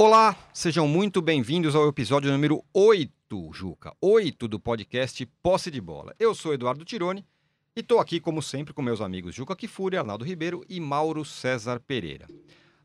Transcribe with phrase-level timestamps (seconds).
[0.00, 3.92] Olá, sejam muito bem-vindos ao episódio número 8, Juca.
[4.00, 6.14] 8 do podcast Posse de Bola.
[6.20, 7.26] Eu sou Eduardo Tironi
[7.74, 11.80] e estou aqui, como sempre, com meus amigos Juca Kifuri, Arnaldo Ribeiro e Mauro César
[11.80, 12.28] Pereira.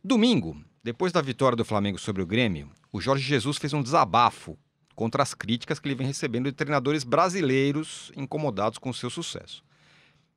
[0.04, 4.58] Domingo, depois da vitória do Flamengo sobre o Grêmio, o Jorge Jesus fez um desabafo
[4.96, 9.64] contra as críticas que ele vem recebendo de treinadores brasileiros incomodados com seu sucesso.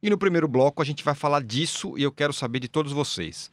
[0.03, 2.93] E no primeiro bloco a gente vai falar disso e eu quero saber de todos
[2.93, 3.51] vocês.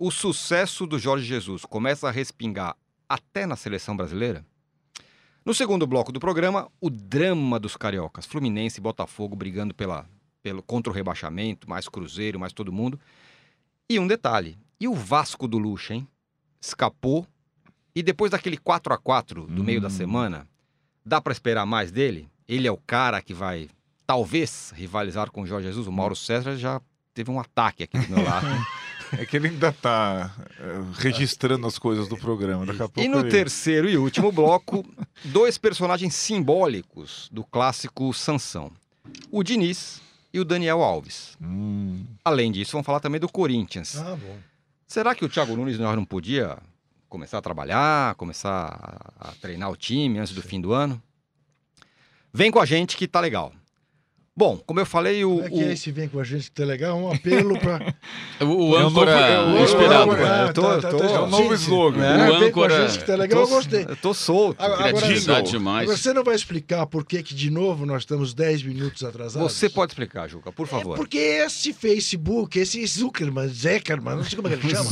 [0.00, 2.76] O sucesso do Jorge Jesus começa a respingar
[3.08, 4.46] até na seleção brasileira?
[5.44, 10.08] No segundo bloco do programa, o drama dos cariocas, Fluminense e Botafogo brigando pela,
[10.40, 13.00] pelo, contra o rebaixamento, mais Cruzeiro, mais todo mundo.
[13.90, 16.06] E um detalhe, e o Vasco do Lucha, hein?
[16.60, 17.26] Escapou
[17.92, 19.64] e depois daquele 4 a 4 do hum.
[19.64, 20.46] meio da semana,
[21.04, 22.28] dá para esperar mais dele?
[22.46, 23.68] Ele é o cara que vai
[24.06, 25.88] talvez rivalizar com o Jorge Jesus.
[25.88, 26.80] O Mauro César já
[27.12, 28.46] teve um ataque aqui do meu lado.
[29.16, 32.66] É que ele ainda está uh, registrando as coisas do programa.
[32.66, 33.30] Daqui a pouco e no ele...
[33.30, 34.84] terceiro e último bloco,
[35.24, 38.70] dois personagens simbólicos do clássico Sansão:
[39.30, 40.00] o Diniz
[40.32, 41.36] e o Daniel Alves.
[41.40, 42.04] Hum.
[42.24, 43.96] Além disso, vamos falar também do Corinthians.
[43.96, 44.36] Ah, bom.
[44.86, 46.58] Será que o Thiago Nunes não podia
[47.08, 51.02] começar a trabalhar, começar a treinar o time antes do fim do ano?
[52.32, 53.52] Vem com a gente que tá legal.
[54.38, 55.30] Bom, como eu falei, o.
[55.30, 55.68] Como é que o...
[55.68, 56.96] é esse vem com a gente que tá legal?
[56.96, 57.92] Um apelo para.
[58.40, 60.12] o, o âncora é o, inspirado.
[60.12, 62.04] É, eu tô, tá, tá, tô, é o novo slogan.
[62.04, 62.76] É, o âncora.
[62.76, 63.86] Com a gente que tá legal, eu, tô, eu gostei.
[63.88, 64.62] Eu tô solto.
[64.62, 65.90] Agora, agora, demais.
[65.90, 69.52] Você não vai explicar por que, que, de novo, nós estamos 10 minutos atrasados?
[69.52, 70.94] Você pode explicar, Juca, por favor.
[70.94, 74.90] É porque esse Facebook, esse Zuckerman, Zuckerman, não sei como é que ele chama,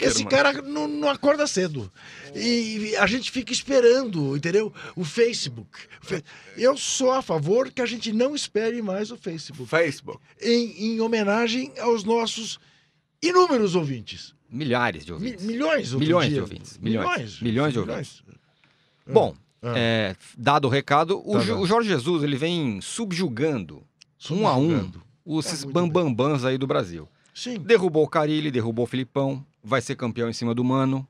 [0.00, 1.88] esse cara não, não acorda cedo.
[2.34, 4.72] E a gente fica esperando, entendeu?
[4.96, 5.78] O Facebook.
[6.56, 9.68] Eu sou a favor que a gente não espere mais o Facebook.
[9.68, 10.20] Facebook.
[10.40, 12.58] Em, em homenagem aos nossos
[13.22, 14.34] inúmeros ouvintes.
[14.50, 15.44] Milhares de ouvintes.
[15.44, 16.78] Mi milhões, milhões de ouvintes.
[16.78, 17.06] Milhões.
[17.06, 18.22] Milhões, milhões de ouvintes.
[18.26, 18.38] Milhões.
[19.06, 19.74] Bom, ah.
[19.76, 23.82] é, dado o recado, o, tá o, Jorge Jesus ele vem subjugando,
[24.16, 24.42] subjugando.
[24.42, 24.90] um a um
[25.24, 27.06] os é bambambãs aí do Brasil.
[27.34, 27.58] Sim.
[27.58, 31.06] Derrubou o Carilli, derrubou o Filipão, vai ser campeão em cima do Mano.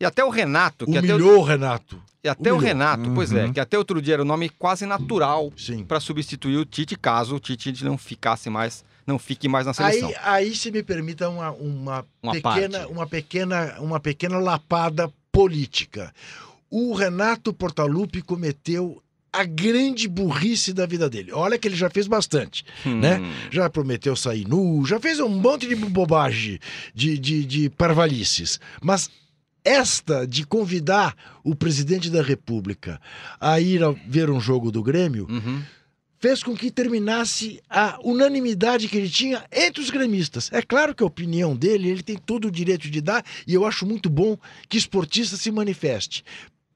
[0.00, 0.86] E até o Renato.
[0.86, 2.02] Que Humilhou até o Renato.
[2.24, 2.58] E até Humilhou.
[2.58, 3.14] o Renato, uhum.
[3.14, 3.52] pois é, uhum.
[3.52, 5.52] que até outro dia era o nome quase natural
[5.86, 10.08] para substituir o Tite, caso o Tite não ficasse mais, não fique mais na seleção.
[10.08, 12.92] Aí, aí se me permita uma, uma, uma pequena, parte.
[12.92, 16.12] uma pequena, uma pequena lapada política.
[16.70, 19.02] O Renato Portaluppi cometeu
[19.32, 21.32] a grande burrice da vida dele.
[21.32, 22.98] Olha que ele já fez bastante, hum.
[22.98, 23.20] né?
[23.50, 26.58] Já prometeu sair nu, já fez um monte de bobagem,
[26.94, 28.58] de, de, de parvalices.
[28.82, 29.10] Mas
[29.64, 33.00] esta de convidar o presidente da República
[33.40, 35.62] a ir a ver um jogo do Grêmio uhum.
[36.18, 40.50] fez com que terminasse a unanimidade que ele tinha entre os gremistas.
[40.52, 43.64] É claro que a opinião dele, ele tem todo o direito de dar, e eu
[43.66, 44.36] acho muito bom
[44.68, 46.24] que esportista se manifeste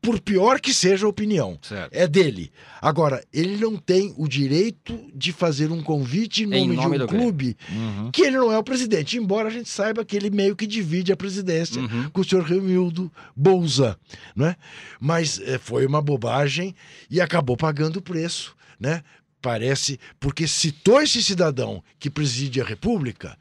[0.04, 1.58] por pior que seja a opinião.
[1.62, 1.92] Certo.
[1.92, 2.52] É dele.
[2.80, 7.04] Agora, ele não tem o direito de fazer um convite em nome, em nome de
[7.04, 8.10] um clube uhum.
[8.12, 11.10] que ele não é o presidente, embora a gente saiba que ele meio que divide
[11.10, 12.10] a presidência uhum.
[12.10, 13.98] com o senhor Remildo Bolza,
[14.38, 14.54] é?
[15.00, 16.74] Mas é, foi uma bobagem
[17.10, 19.02] e acabou pagando o preço, né?
[19.40, 23.36] Parece, porque citou esse cidadão que preside a República,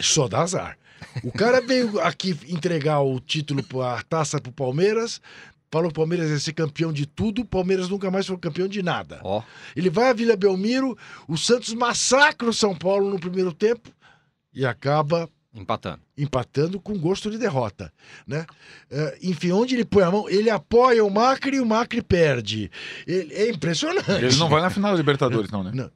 [0.00, 0.78] só dá azar.
[1.22, 5.20] O cara veio aqui entregar o título, a taça pro Palmeiras,
[5.74, 8.68] Falou que o Palmeiras ia ser campeão de tudo, o Palmeiras nunca mais foi campeão
[8.68, 9.20] de nada.
[9.24, 9.42] Oh.
[9.74, 10.96] Ele vai à Vila Belmiro,
[11.26, 13.90] o Santos massacra o São Paulo no primeiro tempo
[14.54, 15.98] e acaba empatando.
[16.16, 17.92] Empatando com gosto de derrota,
[18.24, 18.46] né?
[18.88, 22.70] Uh, enfim, onde ele põe a mão, ele apoia o Macri e o Macri perde.
[23.04, 24.08] Ele, é impressionante.
[24.12, 25.72] Ele não vai na final da Libertadores, não, né?
[25.74, 25.90] Não.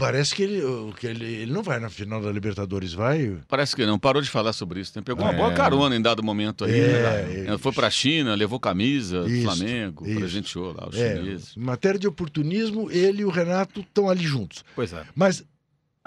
[0.00, 0.62] Parece que ele,
[0.98, 3.36] que ele, ele não vai na final da Libertadores, vai?
[3.46, 4.92] Parece que não, parou de falar sobre isso.
[4.96, 5.02] Né?
[5.04, 5.36] Pegou uma é.
[5.36, 6.80] boa carona em dado momento aí.
[6.80, 7.58] É, né?
[7.58, 10.18] Foi para a China, levou camisa do Flamengo, isso.
[10.18, 11.54] presenteou lá os é, chineses.
[11.54, 14.64] Em matéria de oportunismo, ele e o Renato estão ali juntos.
[14.74, 15.04] Pois é.
[15.14, 15.44] Mas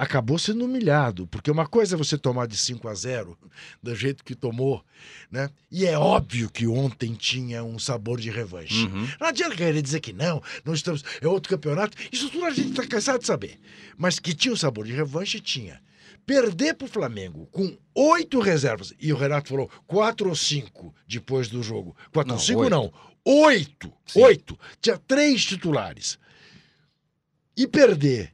[0.04, 3.38] acabou sendo humilhado, porque uma coisa é você tomar de 5 a 0
[3.82, 4.84] do jeito que tomou,
[5.32, 5.50] né?
[5.72, 8.86] E é óbvio que ontem tinha um sabor de revanche.
[8.86, 9.08] Uhum.
[9.20, 11.98] Não adianta querer dizer que não, não estamos, é outro campeonato.
[12.12, 13.60] Isso tudo a gente está cansado de saber.
[13.98, 15.82] Mas que tinha um sabor de revanche, tinha.
[16.26, 21.50] Perder para o Flamengo com oito reservas, e o Renato falou quatro ou cinco depois
[21.50, 21.96] do jogo.
[22.12, 22.70] Quatro ou cinco oito.
[22.70, 22.94] não,
[23.26, 23.92] oito.
[24.06, 24.22] Sim.
[24.22, 24.60] Oito.
[24.82, 26.18] Tinha três titulares.
[27.56, 28.33] E perder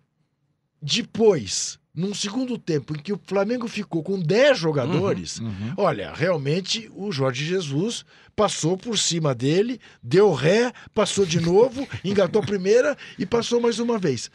[0.81, 5.73] depois, num segundo tempo em que o Flamengo ficou com 10 jogadores, uhum, uhum.
[5.77, 8.05] olha, realmente o Jorge Jesus
[8.35, 13.79] passou por cima dele, deu ré, passou de novo, engatou a primeira e passou mais
[13.79, 14.31] uma vez.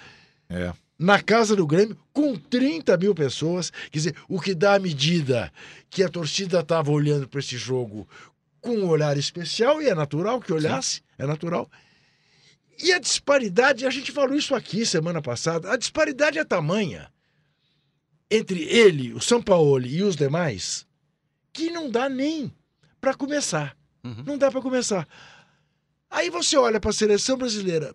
[0.48, 0.72] É.
[0.98, 5.52] Na casa do Grêmio, com 30 mil pessoas, quer dizer, o que dá a medida
[5.90, 8.06] que a torcida estava olhando para esse jogo
[8.60, 11.02] com um olhar especial, e é natural que olhasse, Sim.
[11.18, 11.70] é natural.
[12.82, 17.12] E a disparidade, a gente falou isso aqui semana passada, a disparidade é tamanha
[18.30, 20.86] entre ele, o São Paulo e os demais,
[21.52, 22.52] que não dá nem
[23.00, 23.76] para começar.
[24.02, 24.24] Uhum.
[24.26, 25.06] Não dá para começar.
[26.10, 27.94] Aí você olha para a seleção brasileira.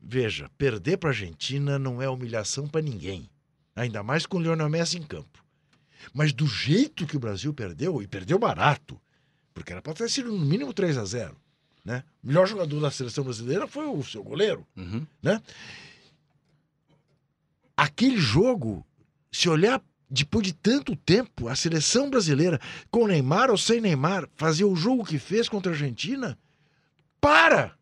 [0.00, 3.28] Veja, perder para a Argentina não é humilhação para ninguém.
[3.74, 5.44] Ainda mais com o Lionel Messi em campo.
[6.12, 9.00] Mas do jeito que o Brasil perdeu, e perdeu barato,
[9.52, 11.36] porque era para ter sido no mínimo 3 a 0
[11.88, 12.04] né?
[12.22, 14.66] O melhor jogador da seleção brasileira foi o seu goleiro.
[14.76, 15.06] Uhum.
[15.22, 15.40] Né?
[17.74, 18.86] Aquele jogo,
[19.32, 24.64] se olhar depois de tanto tempo, a seleção brasileira, com Neymar ou sem Neymar, fazer
[24.64, 26.38] o jogo que fez contra a Argentina,
[27.18, 27.74] para!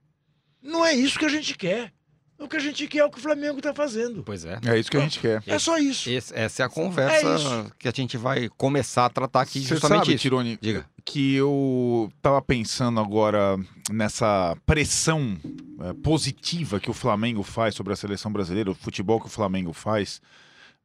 [0.62, 1.92] Não é isso que a gente quer.
[2.38, 4.22] O que a gente quer é o que o Flamengo está fazendo.
[4.22, 4.58] Pois é.
[4.66, 5.42] É isso que a gente quer.
[5.46, 6.10] É só isso.
[6.10, 9.74] Esse, essa é a conversa é que a gente vai começar a tratar aqui Você
[9.74, 10.22] justamente sabe, isso.
[10.22, 10.84] Tirone, Diga.
[11.04, 13.58] que eu tava pensando agora
[13.90, 15.38] nessa pressão
[15.80, 19.72] é, positiva que o Flamengo faz sobre a seleção brasileira, o futebol que o Flamengo
[19.72, 20.20] faz,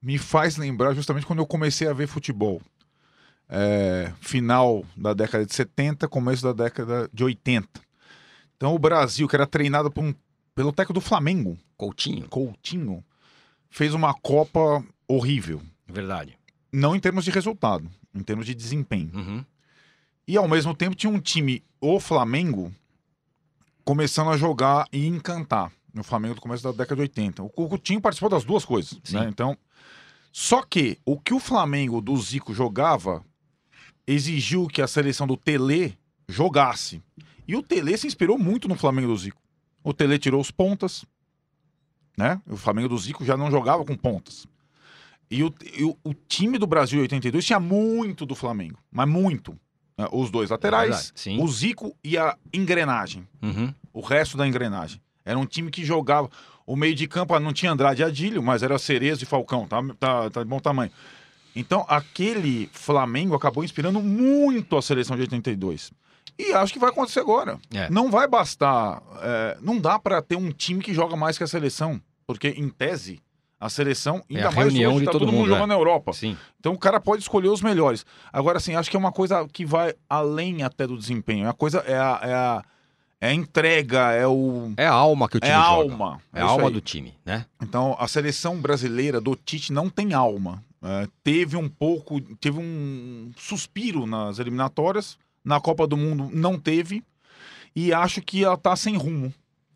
[0.01, 2.61] me faz lembrar justamente quando eu comecei a ver futebol.
[3.49, 7.67] É, final da década de 70, começo da década de 80.
[8.55, 10.13] Então o Brasil, que era treinado por um
[10.61, 11.57] pelo técnico do Flamengo.
[11.75, 12.29] Coutinho.
[12.29, 13.03] Coutinho.
[13.67, 15.59] Fez uma Copa horrível.
[15.87, 16.37] Verdade.
[16.71, 19.09] Não em termos de resultado, em termos de desempenho.
[19.11, 19.45] Uhum.
[20.27, 22.71] E ao mesmo tempo tinha um time, o Flamengo,
[23.83, 25.71] começando a jogar e encantar.
[25.91, 27.41] No Flamengo do começo da década de 80.
[27.41, 28.99] O Coutinho participou das duas coisas.
[29.09, 29.27] Né?
[29.27, 29.57] Então.
[30.31, 33.25] Só que o que o Flamengo do Zico jogava
[34.05, 35.97] exigiu que a seleção do Tele
[36.29, 37.01] jogasse.
[37.47, 39.40] E o Tele se inspirou muito no Flamengo do Zico.
[39.83, 41.05] O Tele tirou os pontas,
[42.17, 42.41] né?
[42.47, 44.47] O Flamengo do Zico já não jogava com pontas.
[45.29, 49.07] E o, e o, o time do Brasil em 82 tinha muito do Flamengo, mas
[49.07, 49.57] muito.
[49.97, 50.07] Né?
[50.11, 53.27] Os dois laterais, é o Zico e a engrenagem.
[53.41, 53.73] Uhum.
[53.93, 55.01] O resto da engrenagem.
[55.23, 56.29] Era um time que jogava.
[56.65, 59.81] O meio de campo não tinha Andrade e Adílio, mas era Cerezo e Falcão, tá,
[59.99, 60.91] tá, tá de bom tamanho.
[61.55, 65.91] Então, aquele Flamengo acabou inspirando muito a seleção de 82.
[66.41, 67.59] E acho que vai acontecer agora.
[67.73, 67.89] É.
[67.89, 69.01] Não vai bastar.
[69.21, 72.01] É, não dá para ter um time que joga mais que a seleção.
[72.25, 73.21] Porque, em tese,
[73.61, 75.67] a seleção, ainda é mais hoje, tá todo, todo mundo, jogando é.
[75.67, 76.13] na Europa.
[76.13, 76.35] Sim.
[76.59, 78.03] Então o cara pode escolher os melhores.
[78.33, 81.47] Agora, assim, acho que é uma coisa que vai além até do desempenho.
[81.47, 82.63] A coisa é a, é a,
[83.21, 84.73] é a entrega, é o.
[84.75, 85.91] É a alma que o time é joga.
[85.91, 86.21] Alma.
[86.33, 86.73] É, é a alma aí.
[86.73, 87.45] do time, né?
[87.61, 90.63] Então, a seleção brasileira do Tite não tem alma.
[90.81, 92.19] É, teve um pouco.
[92.37, 97.03] Teve um suspiro nas eliminatórias na Copa do Mundo não teve.
[97.75, 99.33] E acho que ela tá sem rumo.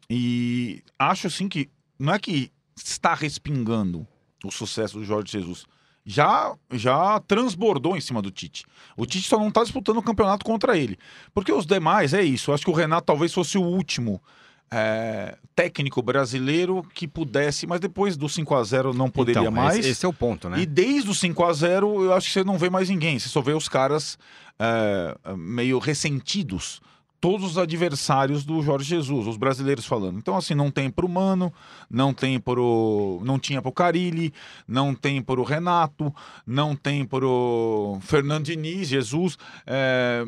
[0.09, 4.05] E acho assim que não é que está respingando
[4.43, 5.65] o sucesso do Jorge Jesus.
[6.05, 8.63] Já, já transbordou em cima do Tite.
[8.95, 10.99] O Tite só não está disputando o campeonato contra ele.
[11.33, 12.51] Porque os demais, é isso.
[12.51, 14.21] Acho que o Renato talvez fosse o último
[14.69, 19.79] é, técnico brasileiro que pudesse, mas depois do 5 a 0 não poderia então, mais.
[19.79, 20.59] Esse, esse, é o ponto, né?
[20.59, 23.17] E desde o 5 a 0 eu acho que você não vê mais ninguém.
[23.17, 24.17] Você só vê os caras
[24.59, 26.79] é, meio ressentidos
[27.19, 30.19] todos os adversários do Jorge Jesus, os brasileiros falando.
[30.19, 31.51] Então, assim, não tem pro Mano,
[31.89, 33.19] não tem pro.
[33.23, 34.31] não tinha pro Carilli,
[34.67, 36.13] não tem pro Renato,
[36.45, 39.39] não tem pro Fernando Diniz, Jesus.
[39.65, 40.23] É,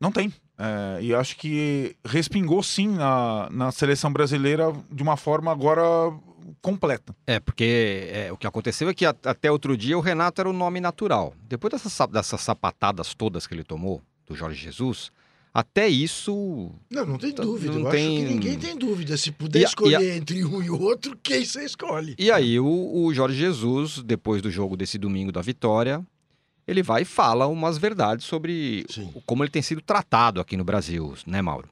[0.00, 0.32] não tem.
[0.62, 5.82] É, e acho que respingou sim na, na seleção brasileira de uma forma agora
[6.60, 7.16] completa.
[7.26, 10.50] É, porque é, o que aconteceu é que a, até outro dia o Renato era
[10.50, 11.32] o nome natural.
[11.48, 15.10] Depois dessas, dessas sapatadas todas que ele tomou, do Jorge Jesus,
[15.52, 16.70] até isso.
[16.90, 17.72] Não, não tem dúvida.
[17.72, 18.18] Não Eu tem...
[18.18, 19.16] acho que ninguém tem dúvida.
[19.16, 20.16] Se puder e, escolher e a...
[20.16, 22.14] entre um e outro, quem você escolhe?
[22.18, 26.04] E aí, o, o Jorge Jesus, depois do jogo desse domingo da vitória,
[26.70, 29.12] ele vai e fala umas verdades sobre Sim.
[29.26, 31.68] como ele tem sido tratado aqui no Brasil, né, Mauro?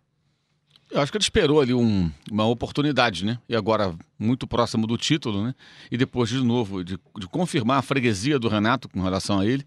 [0.90, 3.38] Eu acho que ele esperou ali um, uma oportunidade, né?
[3.48, 5.54] E agora, muito próximo do título, né?
[5.90, 9.64] E depois, de novo, de, de confirmar a freguesia do Renato com relação a ele,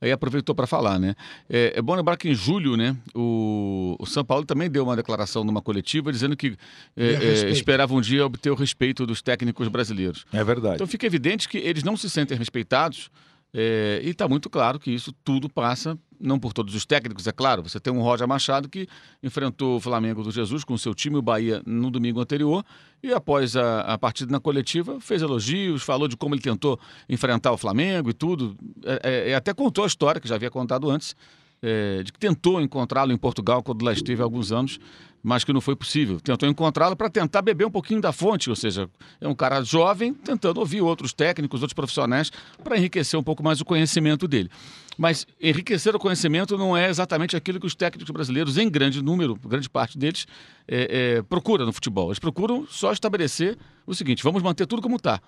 [0.00, 1.14] aí aproveitou para falar, né?
[1.48, 4.96] É, é, bom lembrar que em julho, né, o, o, São Paulo também deu uma
[4.96, 6.56] declaração numa coletiva dizendo que
[6.96, 10.24] é, é, esperava um dia obter o respeito dos técnicos brasileiros.
[10.32, 10.76] É verdade.
[10.76, 13.10] Então fica evidente que eles não se sentem respeitados
[13.54, 17.32] é, e está muito claro que isso tudo passa, não por todos os técnicos, é
[17.32, 17.62] claro.
[17.62, 18.88] Você tem um Roger Machado que
[19.22, 22.64] enfrentou o Flamengo do Jesus com seu time, o Bahia, no domingo anterior,
[23.02, 27.52] e após a, a partida na coletiva, fez elogios, falou de como ele tentou enfrentar
[27.52, 28.56] o Flamengo e tudo.
[28.84, 31.14] É, é, até contou a história, que já havia contado antes,
[31.62, 34.80] é, de que tentou encontrá-lo em Portugal quando lá esteve há alguns anos,
[35.22, 36.18] mas que não foi possível.
[36.18, 38.90] Tentou encontrá-lo para tentar beber um pouquinho da fonte, ou seja,
[39.20, 42.32] é um cara jovem tentando ouvir outros técnicos, outros profissionais,
[42.64, 44.50] para enriquecer um pouco mais o conhecimento dele.
[44.98, 49.38] Mas enriquecer o conhecimento não é exatamente aquilo que os técnicos brasileiros, em grande número,
[49.46, 50.26] grande parte deles,
[50.66, 52.08] é, é, procura no futebol.
[52.08, 55.20] Eles procuram só estabelecer o seguinte: vamos manter tudo como está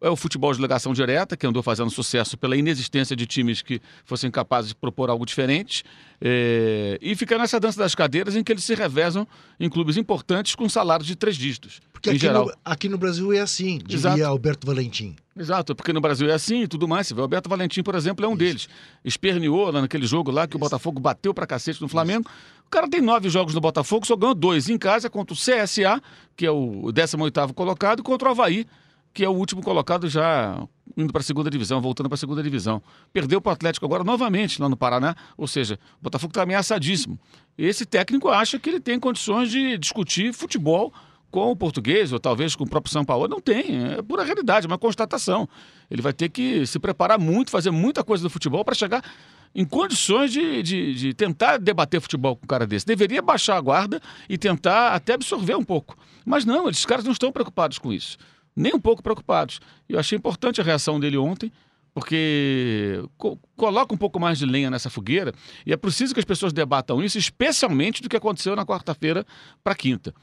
[0.00, 3.80] é o futebol de ligação direta, que andou fazendo sucesso pela inexistência de times que
[4.04, 5.84] fossem capazes de propor algo diferente.
[6.20, 6.98] É...
[7.00, 9.26] E fica nessa dança das cadeiras em que eles se revezam
[9.58, 11.80] em clubes importantes com salários de três dígitos.
[11.92, 12.46] Porque aqui, geral.
[12.46, 14.24] No, aqui no Brasil é assim, diria Exato.
[14.24, 15.16] Alberto Valentim.
[15.38, 17.10] Exato, porque no Brasil é assim e tudo mais.
[17.10, 18.38] O Alberto Valentim, por exemplo, é um Isso.
[18.38, 18.68] deles.
[19.04, 20.58] Esperneou lá naquele jogo lá que Isso.
[20.58, 22.28] o Botafogo bateu pra cacete no Flamengo.
[22.28, 22.56] Isso.
[22.66, 26.02] O cara tem nove jogos no Botafogo, só ganhou dois em casa contra o CSA,
[26.36, 28.66] que é o 18º colocado, e contra o Havaí,
[29.16, 30.62] que é o último colocado já
[30.94, 32.82] indo para a segunda divisão, voltando para a segunda divisão.
[33.14, 37.18] Perdeu para o Atlético agora novamente lá no Paraná, ou seja, o Botafogo está ameaçadíssimo.
[37.56, 40.92] Esse técnico acha que ele tem condições de discutir futebol
[41.30, 43.26] com o português, ou talvez com o próprio São Paulo.
[43.26, 45.48] Não tem, é pura realidade, é uma constatação.
[45.90, 49.02] Ele vai ter que se preparar muito, fazer muita coisa do futebol para chegar
[49.54, 52.84] em condições de, de, de, tentar debater futebol com um cara desse.
[52.84, 55.96] Deveria baixar a guarda e tentar até absorver um pouco.
[56.26, 58.18] Mas não, esses caras não estão preocupados com isso
[58.56, 59.60] nem um pouco preocupados.
[59.88, 61.52] Eu achei importante a reação dele ontem,
[61.92, 65.32] porque co coloca um pouco mais de lenha nessa fogueira
[65.64, 69.24] e é preciso que as pessoas debatam isso, especialmente do que aconteceu na quarta-feira
[69.62, 70.14] para quinta.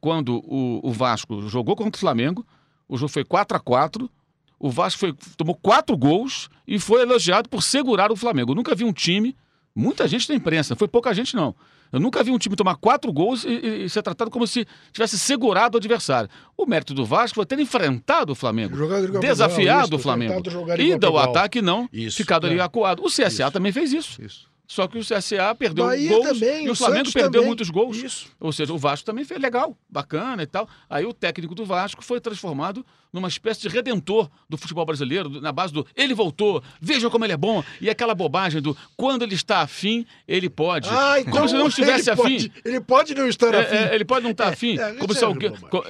[0.00, 2.46] Quando o, o, Vasco jogou contra o Flamengo,
[2.88, 4.10] o jogo foi 4 a 4
[4.58, 8.52] o Vasco foi, tomou quatro gols e foi elogiado por segurar o Flamengo.
[8.52, 9.36] Eu nunca vi um time,
[9.74, 11.54] muita gente da imprensa, foi pouca gente não,
[11.92, 15.18] eu nunca vi um time tomar quatro gols e, e, ser tratado como se tivesse
[15.18, 16.28] segurado o adversário.
[16.56, 18.76] O mérito do Vasco foi ter enfrentado o Flamengo,
[19.20, 20.42] desafiado o Flamengo.
[20.78, 22.50] Ida ao ataque não, isso, ficado é.
[22.50, 23.02] ali acuado.
[23.02, 23.50] O CSA isso.
[23.50, 24.22] também fez isso.
[24.22, 24.56] isso.
[24.66, 27.46] Só que o CSA perdeu Bahia gols também, e o, o Flamengo Santos perdeu também.
[27.46, 27.96] muitos gols.
[27.96, 28.26] Isso.
[28.40, 30.68] Ou seja, o Vasco também fez legal, bacana e tal.
[30.90, 35.52] Aí o técnico do Vasco foi transformado numa espécie de redentor do futebol brasileiro, na
[35.52, 37.62] base do ele voltou, veja como ele é bom.
[37.80, 40.88] E aquela bobagem do quando ele está afim, ele pode.
[40.90, 42.22] Ah, então como se não estivesse ele afim.
[42.22, 43.76] Pode, ele pode não estar é, afim.
[43.76, 44.78] É, ele pode não estar é, afim.
[44.78, 45.36] É, como se o,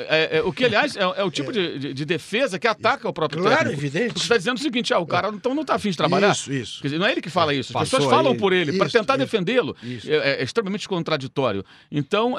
[0.08, 3.42] é, o que, aliás, é, o tipo de, de, de, defesa que ataca o próprio
[3.42, 3.80] claro, técnico.
[3.80, 4.14] evidente.
[4.14, 6.32] Você está dizendo o seguinte: ah, o cara então não está afim de trabalhar.
[6.32, 6.82] Isso, isso.
[6.82, 7.76] Dizer, não é ele que fala isso.
[7.76, 8.38] As Passou pessoas falam aí.
[8.38, 9.76] por ele para tentar defendê-lo.
[10.06, 11.64] É, extremamente contraditório.
[11.90, 12.36] Então,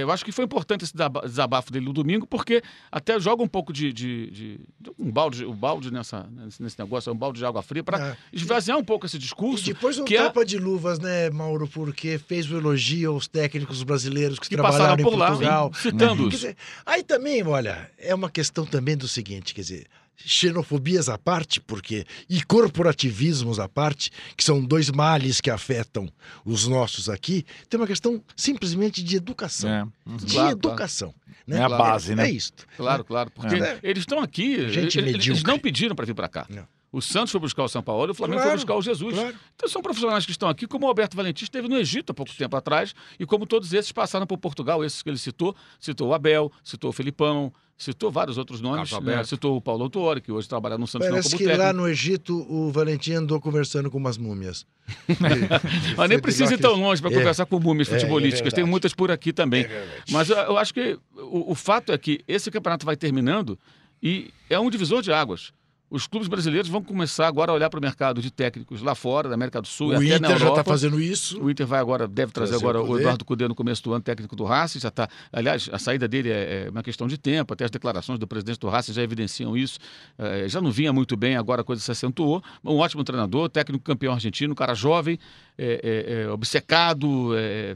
[0.00, 3.72] eu acho que foi importante esse desabafo dele no domingo, porque até joga um pouco
[3.72, 4.60] de, de, de
[4.98, 6.28] um balde, um balde nessa,
[6.58, 8.16] nesse negócio, é um balde de água fria, para é.
[8.32, 9.70] esvaziar um pouco esse discurso.
[9.70, 10.44] E depois um que é tapa é...
[10.44, 15.14] de luvas, né, Mauro, porque fez o elogio aos técnicos brasileiros que, que trabalharam por
[15.14, 15.70] em Portugal.
[15.72, 16.54] Lá, citando uhum.
[16.84, 22.06] Aí também, olha, é uma questão também do seguinte, quer dizer, xenofobias à parte, porque
[22.28, 26.08] e corporativismos à parte, que são dois males que afetam
[26.44, 29.70] os nossos aqui, tem uma questão simplesmente de educação.
[29.70, 29.82] É.
[30.06, 30.16] Uhum.
[30.16, 31.08] De claro, educação.
[31.08, 31.22] Claro.
[31.46, 31.58] Né?
[31.58, 32.28] É a base, né?
[32.28, 32.52] É isso.
[32.76, 33.30] Claro, claro.
[33.30, 33.78] Porque é.
[33.82, 36.46] eles estão aqui, Gente eles, eles não pediram para vir para cá.
[36.48, 36.66] Não.
[36.92, 39.14] O Santos foi buscar o São Paulo e o Flamengo claro, foi buscar o Jesus.
[39.14, 39.34] Claro.
[39.56, 42.30] Então são profissionais que estão aqui, como o Alberto Valentim esteve no Egito há pouco
[42.34, 46.14] tempo atrás, e como todos esses passaram por Portugal, esses que ele citou, citou o
[46.14, 47.50] Abel, citou o Felipão,
[47.82, 49.24] citou vários outros nomes, né?
[49.24, 51.66] citou o Paulo Autuori, que hoje trabalha no Santos Parece como que técnico.
[51.66, 54.64] lá no Egito o Valentim andou conversando com umas múmias.
[55.96, 58.56] Mas nem precisa ir tão longe para é, conversar com múmias é, é futebolísticas, é
[58.56, 59.64] tem muitas por aqui também.
[59.64, 63.58] É Mas eu, eu, acho que o, o fato é que esse campeonato vai terminando
[64.02, 65.52] e é um divisor de águas
[65.92, 69.28] os clubes brasileiros vão começar agora a olhar para o mercado de técnicos lá fora,
[69.28, 70.44] da América do Sul o e até Inter na Europa.
[70.44, 71.38] já está fazendo isso.
[71.38, 74.34] O Inter vai agora, deve trazer agora o, Eduardo Cudê no começo do ano, técnico
[74.34, 75.06] do Racing, já está.
[75.30, 78.58] Aliás, a saída dele é, é, uma questão de tempo, até as declarações do presidente
[78.58, 79.78] do Racing já evidenciam isso.
[80.18, 82.42] É, já não vinha muito bem, agora a coisa se acentuou.
[82.64, 85.18] Um ótimo treinador, técnico campeão argentino, um cara jovem,
[85.58, 87.32] é, é, é obcecado,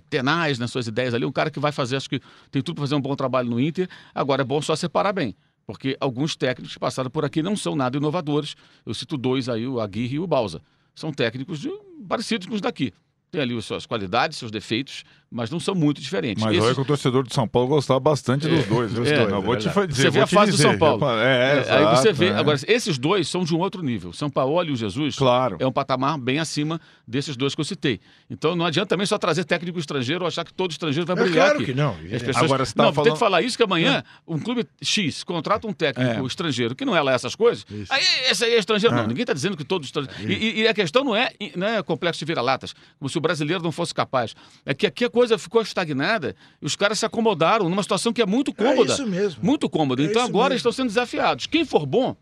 [0.09, 2.19] tenaz nas suas ideias ali, um cara que vai fazer, acho que
[2.51, 3.87] tem tudo para fazer um bom trabalho no Inter.
[4.15, 5.37] Agora é bom só separar bem.
[5.67, 8.55] Porque alguns técnicos que passaram por aqui não são nada inovadores.
[8.85, 10.63] Eu cito dois aí, o Aguirre e o Balsa.
[10.95, 11.71] São técnicos de,
[12.09, 12.93] parecidos com os daqui.
[13.31, 16.43] Tem ali suas qualidades, seus defeitos, mas não são muito diferentes.
[16.43, 18.93] Mas olha que o torcedor de São Paulo gostava bastante dos é, dois.
[18.93, 21.05] Dos é, dois não, vou te dizer, você vê a fase dizer, do São Paulo.
[21.19, 22.31] É, é, aí você vê.
[22.31, 24.13] Agora, esses dois são de um outro nível.
[24.13, 25.57] São Paulo e o Jesus claro.
[25.59, 28.01] é um patamar bem acima desses dois que eu citei.
[28.31, 31.47] Então não adianta também só trazer técnico estrangeiro ou achar que todo estrangeiro vai brilhar
[31.47, 31.67] claro aqui.
[31.67, 31.91] que não.
[31.91, 33.05] As pessoas, Agora, você tá não, falando...
[33.05, 36.97] tem que falar isso que amanhã um clube X contrata um técnico estrangeiro que não
[36.97, 37.67] é lá essas coisas.
[37.71, 37.93] Isso.
[37.93, 38.95] Aí esse aí é estrangeiro.
[38.95, 40.33] Não, ninguém está dizendo que todos estrangeiro.
[40.33, 43.63] E, e, a questão não é, não é complexo de vira-latas, como se o brasileiro
[43.63, 44.35] não fosse capaz.
[44.65, 48.21] É que aqui a coisa ficou estagnada e os caras se acomodaram numa situação que
[48.21, 48.93] é muito cômoda.
[48.93, 49.43] É isso mesmo.
[49.43, 50.03] Muito cômoda.
[50.03, 50.57] É então agora mesmo.
[50.59, 51.47] estão sendo desafiados.
[51.47, 52.15] Quem for bom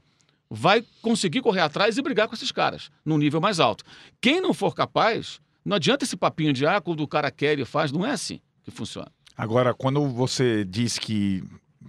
[0.48, 3.82] vai conseguir correr atrás e brigar com esses caras num nível mais alto.
[4.20, 7.64] Quem não for capaz Não adianta esse papinho de, ah, quando o cara quer e
[7.64, 7.90] faz.
[7.90, 9.10] Não é assim que funciona.
[9.36, 11.42] Agora, quando você diz que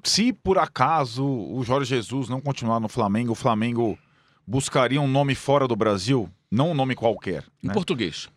[0.04, 3.96] se por acaso o Jorge Jesus não continuar no Flamengo, o Flamengo
[4.48, 7.44] buscaria um nome fora do Brasil, não um nome qualquer.
[7.64, 7.74] Em né?
[7.74, 8.28] português.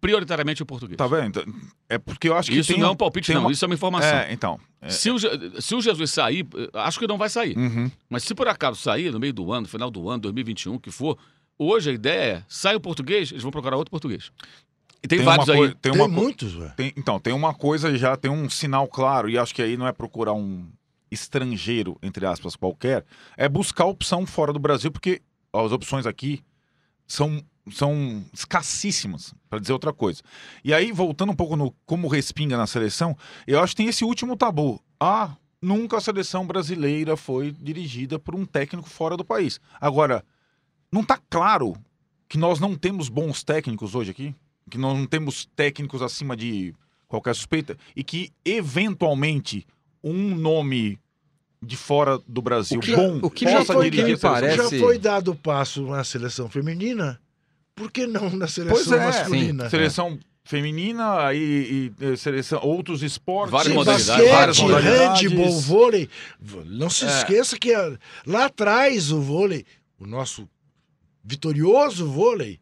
[0.00, 0.96] Prioritariamente o português.
[0.98, 1.44] Tá vendo?
[1.88, 3.42] É porque eu acho que Isso tem não é um palpite, não.
[3.42, 4.08] uma- Isso é uma informação.
[4.18, 4.60] É, então.
[4.80, 5.18] é- Se, o,
[5.60, 7.56] se o Jesus sair, acho que não vai sair.
[7.56, 7.90] Uhum.
[8.08, 10.90] Mas se por acaso sair no meio do ano, no final do ano, 2021, que
[10.90, 11.18] for,
[11.58, 14.30] hoje a ideia é, sai o português, eles vão procurar outro português.
[15.02, 15.74] E tem, Tem vários uma aí.
[15.74, 16.72] tem Tem muitos, velho.
[16.76, 19.86] tem- então, tem uma coisa já, tem um sinal claro, e acho que aí não
[19.86, 20.66] é procurar um
[21.10, 23.04] estrangeiro, entre aspas, qualquer,
[23.36, 25.22] é buscar opção fora do Brasil, porque
[25.52, 26.42] as opções aqui
[27.06, 30.22] são, são escassíssimas, para dizer outra coisa.
[30.64, 34.04] E aí, voltando um pouco no como respinga na seleção, eu acho que tem esse
[34.04, 34.80] último tabu.
[35.00, 39.58] Ah, nunca a seleção brasileira foi dirigida por um técnico fora do país.
[39.80, 40.24] Agora,
[40.92, 41.76] não tá claro
[42.28, 44.34] que nós não temos bons técnicos hoje aqui?
[44.70, 46.74] Que nós não temos técnicos acima de
[47.08, 47.76] qualquer suspeita?
[47.94, 49.66] E que, eventualmente,
[50.02, 50.98] um nome
[51.62, 54.16] de fora do Brasil O que- bom o que já possa foi- dirigir me a
[54.16, 54.32] seleção?
[54.32, 57.20] parece- Já foi dado o passo na seleção feminina,
[57.76, 59.70] por que não na seleção Pois é, masculina?
[59.70, 65.22] Seleção feminina aí e, eh, seleção outros esportes, Várias Sim, modalidades, várias basquete, modalidades.
[65.22, 66.08] handball, vôlei.
[66.66, 67.08] Não se É.
[67.08, 69.64] esqueça que a- lá atrás o vôlei,
[69.98, 70.48] o nosso
[71.22, 72.60] vitorioso vôlei,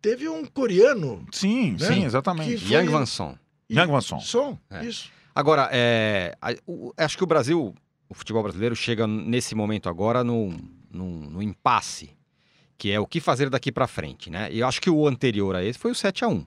[0.00, 1.26] teve um coreano.
[1.32, 1.86] Sim, Né?
[1.86, 2.64] sim, exatamente.
[2.72, 3.36] Yang Van Son.
[3.70, 4.20] Yang Vanson.
[4.20, 4.84] Som, É.
[4.84, 5.10] isso.
[5.34, 6.34] Agora, é,
[6.96, 7.74] acho que o Brasil,
[8.08, 10.54] o futebol brasileiro, chega nesse momento agora no,
[10.90, 12.10] no, no impasse,
[12.78, 14.48] que é o que fazer daqui pra frente, né?
[14.50, 16.46] E eu acho que o anterior a esse foi o 7 a 1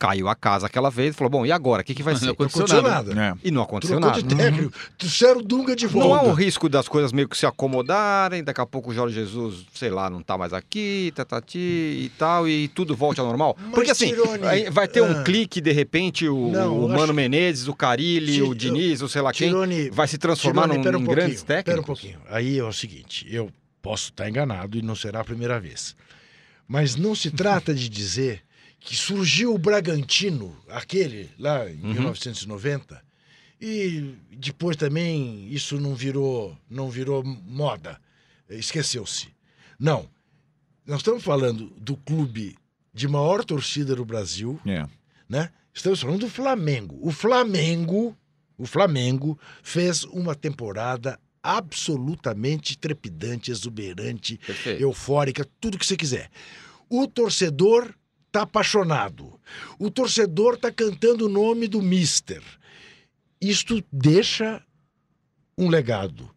[0.00, 1.82] Caiu a casa aquela vez, falou, bom, e agora?
[1.82, 2.26] O que, que vai Não ser?
[2.26, 3.12] Não aconteceu aconteceu nada.
[3.12, 3.36] nada.
[3.42, 3.48] É.
[3.48, 4.28] E não aconteceu Trocou nada.
[4.28, 4.72] de técnico.
[4.96, 6.28] Trouxeram o Dunga de Não há volta.
[6.28, 9.90] um risco das coisas meio que se acomodarem, daqui a pouco o Jorge Jesus, sei
[9.90, 13.56] lá, não tá mais aqui, tatati e tal, e tudo volte ao normal?
[13.60, 17.02] Mas, Porque assim, Tirone, vai ter um ah, clique, de repente, o, Não, o Mano
[17.02, 20.92] acho- Menezes, o Carilli, o Diniz, o sei lá quem, Tirone, vai se transformar Tirone,
[20.92, 21.86] num, um grandes Pera um técnicos?
[21.86, 22.20] pouquinho.
[22.30, 23.50] Aí é o seguinte, eu
[23.82, 25.94] posso estar enganado e não será a primeira vez.
[26.66, 28.42] Mas não se trata de dizer
[28.80, 31.92] que surgiu o Bragantino, aquele lá em Uhum.
[31.94, 33.02] 1990,
[33.60, 38.00] e depois também isso não virou, não virou moda.
[38.48, 39.28] Esqueceu-se.
[39.78, 40.08] Não.
[40.86, 42.56] Nós estamos falando do clube
[42.94, 44.86] de maior torcida do Brasil, É.
[45.28, 45.50] né?
[45.74, 46.98] Estamos falando do Flamengo.
[47.02, 48.16] O Flamengo,
[48.56, 54.82] o Flamengo fez uma temporada absolutamente trepidante, exuberante, Perfeito.
[54.82, 56.30] eufórica, tudo que você quiser.
[56.88, 57.94] O torcedor
[58.30, 59.38] tá apaixonado.
[59.78, 62.42] O torcedor tá cantando o nome do Mister.
[63.40, 64.62] Isto deixa
[65.56, 66.30] um legado.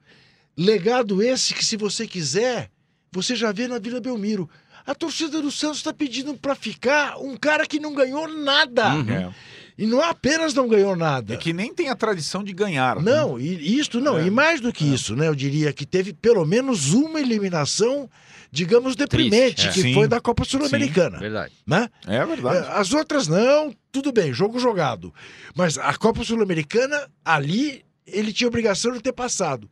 [0.58, 2.70] Legado esse que, se você quiser,
[3.12, 4.50] você já vê na Vila Belmiro.
[4.86, 8.96] A torcida do Santos está pedindo para ficar um cara que não ganhou nada.
[8.96, 9.34] Uhum.
[9.78, 9.84] É.
[9.84, 11.34] E não apenas não ganhou nada.
[11.34, 12.98] E que nem tem a tradição de ganhar.
[13.02, 13.12] né?
[13.12, 14.28] Não, e isto não, É.
[14.28, 15.28] e mais do que isso, né?
[15.28, 18.10] Eu diria que teve pelo menos uma eliminação,
[18.52, 19.72] digamos, deprimente, é.
[19.72, 19.94] que Sim.
[19.94, 21.18] foi da Copa Sul-Americana.
[21.20, 21.54] Verdade.
[21.66, 21.90] Né?
[22.06, 22.58] É verdade.
[22.68, 25.14] É, As outras não, tudo bem, jogo jogado.
[25.56, 29.70] Mas a Copa Sul-Americana, ali, ele tinha obrigação de ter passado.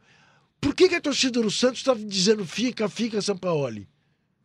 [0.61, 3.87] Por que, que a torcida do Santos está dizendo fica, fica, Sampaoli?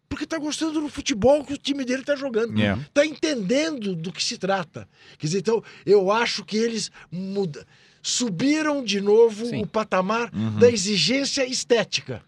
[0.08, 2.60] Porque está gostando do futebol que o time dele está jogando.
[2.60, 2.74] É.
[2.78, 4.88] Está entendendo do que se trata.
[5.18, 7.66] Quer dizer, então, eu acho que eles muda,
[8.02, 9.62] subiram de novo Sim.
[9.62, 10.58] o patamar Uhum.
[10.58, 12.22] da exigência estética.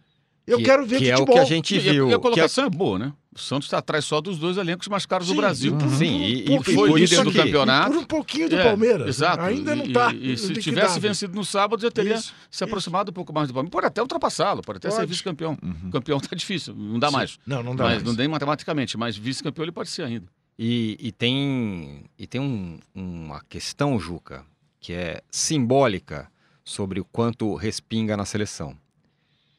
[0.46, 1.34] Eu que, quero ver que é o futebol.
[1.36, 2.08] que a gente E, a- viu.
[2.08, 3.12] e a que colocação é boa, né?
[3.36, 5.76] O Santos está atrás só dos dois elencos mais caros Sim, do Brasil.
[5.98, 7.90] Sim, e- e foi líder isso do aqui, campeonato.
[7.90, 9.06] e Por um pouquinho do É, Palmeiras.
[9.08, 9.42] Exato.
[9.42, 10.10] Ainda não está.
[10.14, 13.48] E, e se tivesse vencido no sábado, já teria Isso, se aproximado um pouco mais
[13.48, 13.70] do Palmeiras.
[13.72, 15.08] Pode até ultrapassá-lo, pode até ser Pode.
[15.10, 15.58] vice-campeão.
[15.62, 15.90] Uhum.
[15.90, 17.38] Campeão tá difícil, não dá mais.
[17.46, 18.02] Não, não dá Mas mais.
[18.04, 20.26] não nem matematicamente, mas vice-campeão ele pode ser ainda.
[20.58, 24.46] E, e tem, e tem um- uma questão, Juca,
[24.80, 26.30] que é simbólica
[26.64, 28.74] sobre o quanto respinga na seleção,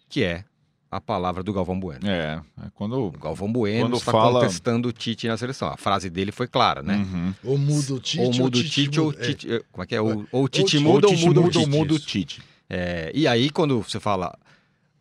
[0.09, 0.43] que é
[0.89, 2.07] a palavra do Galvão Bueno.
[2.07, 2.93] É, é quando.
[3.07, 5.67] O Galvão Bueno Quando está fala- contestando o Tite na seleção.
[5.67, 6.95] A frase dele foi clara, né?
[6.97, 7.33] Uhum.
[7.43, 9.15] Ou muda o Tite, ou muda o Tite, ou é.
[9.15, 9.51] Tite.
[9.53, 10.01] eh, Como é que é?
[10.01, 11.69] Ou, ou o Tite muda, Ou muda, o muda ou Tite.
[11.69, 11.99] muda o.
[11.99, 12.41] Tite.
[12.69, 14.37] É, e aí, quando você fala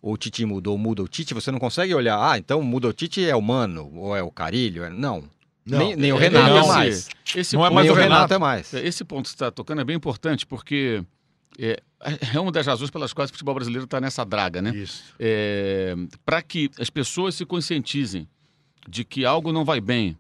[0.03, 2.89] ou o Tite muda ou muda o Tite, você não consegue olhar, ah, então muda
[2.89, 4.85] o Tite é o Mano, ou é o Carilho.
[4.85, 5.25] é- Não.
[5.69, 7.09] Não, nem, nem o É, Renato não, é mais.
[7.35, 8.35] Esse Não é mais o Renato Renato.
[8.35, 8.73] é mais.
[8.73, 11.03] Esse ponto que você está tocando é bem importante, porque
[11.59, 11.81] é,
[12.35, 14.75] é uma das razões pelas quais o futebol brasileiro está nessa draga, né?
[14.75, 15.15] Isso.
[16.25, 18.29] para que as pessoas se conscientizem
[18.89, 20.17] de que algo não vai bem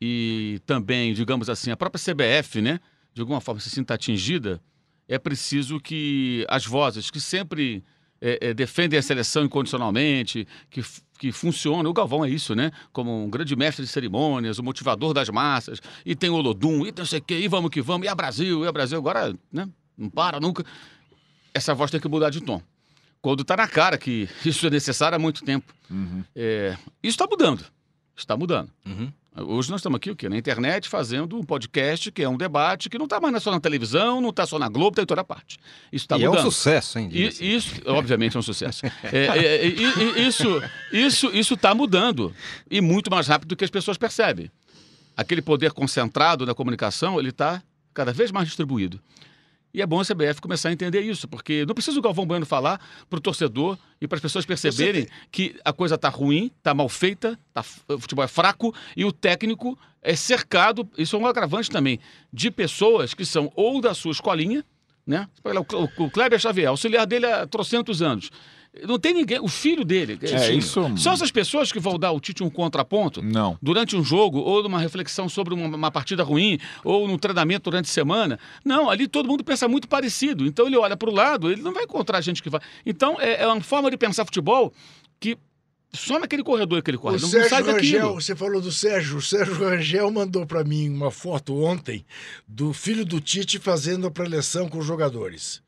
[0.00, 2.80] e também, digamos assim, a própria CBF, né,
[3.12, 4.60] de alguma forma se sinta atingida,
[5.06, 7.84] é preciso que as vozes que sempre
[8.20, 10.82] é, é, defendem a seleção incondicionalmente, que,
[11.18, 11.88] que funciona.
[11.88, 12.70] O Galvão é isso, né?
[12.92, 16.92] Como um grande mestre de cerimônias, o motivador das massas, e tem o Olodum, e
[16.96, 18.98] não sei o quê, e vamos que vamos, e a Brasil, e a Brasil.
[18.98, 19.68] Agora, né?
[19.98, 20.64] Não para nunca.
[21.52, 22.62] Essa voz tem que mudar de tom.
[23.20, 25.72] Quando está na cara que isso é necessário há muito tempo.
[25.90, 26.24] Uhum.
[26.34, 27.64] É, isso está mudando.
[28.16, 28.70] Está mudando.
[28.86, 29.12] Uhum.
[29.36, 30.28] Hoje nós estamos aqui o quê?
[30.28, 33.60] Na internet fazendo um podcast que é um debate que não está mais só na
[33.60, 35.56] televisão, não está só na Globo, está em toda parte.
[35.92, 36.36] Isso está mudando.
[36.36, 37.08] é um sucesso, hein?
[37.12, 38.84] E, isso, obviamente, é um sucesso.
[38.84, 39.66] é, é, é,
[40.20, 42.34] isso isso isso está mudando
[42.68, 44.50] e muito mais rápido do que as pessoas percebem.
[45.16, 47.62] Aquele poder concentrado na comunicação ele está
[47.94, 49.00] cada vez mais distribuído.
[49.72, 52.44] E é bom a CBF começar a entender isso, porque não precisa o Galvão Bueno
[52.44, 56.74] falar para o torcedor e para as pessoas perceberem que a coisa está ruim, está
[56.74, 61.26] mal feita, tá, o futebol é fraco e o técnico é cercado, isso é um
[61.26, 62.00] agravante também,
[62.32, 64.64] de pessoas que são ou da sua escolinha,
[65.06, 65.28] né?
[65.44, 68.30] O, o Kleber Xavier, auxiliar dele há trocentos anos.
[68.86, 69.40] Não tem ninguém.
[69.40, 70.18] O filho dele.
[70.22, 70.80] É, isso...
[70.96, 73.20] São essas pessoas que vão dar o Tite um contraponto?
[73.20, 73.58] Não.
[73.60, 77.86] Durante um jogo, ou numa reflexão sobre uma, uma, partida ruim, ou num treinamento durante
[77.86, 78.38] a semana.
[78.64, 80.46] Não, ali todo mundo pensa muito parecido.
[80.46, 82.60] Então ele olha para o lado, ele não vai encontrar gente que vai.
[82.86, 84.72] Então é, é uma forma de pensar futebol
[85.18, 85.36] que
[85.92, 87.16] só naquele corredor que ele corre.
[87.16, 89.18] O não Sérgio sai Rangel, você falou do Sérgio.
[89.18, 92.04] O Sérgio Rangel mandou para mim uma foto ontem
[92.46, 95.60] do filho do Tite fazendo a preleção com os jogadores.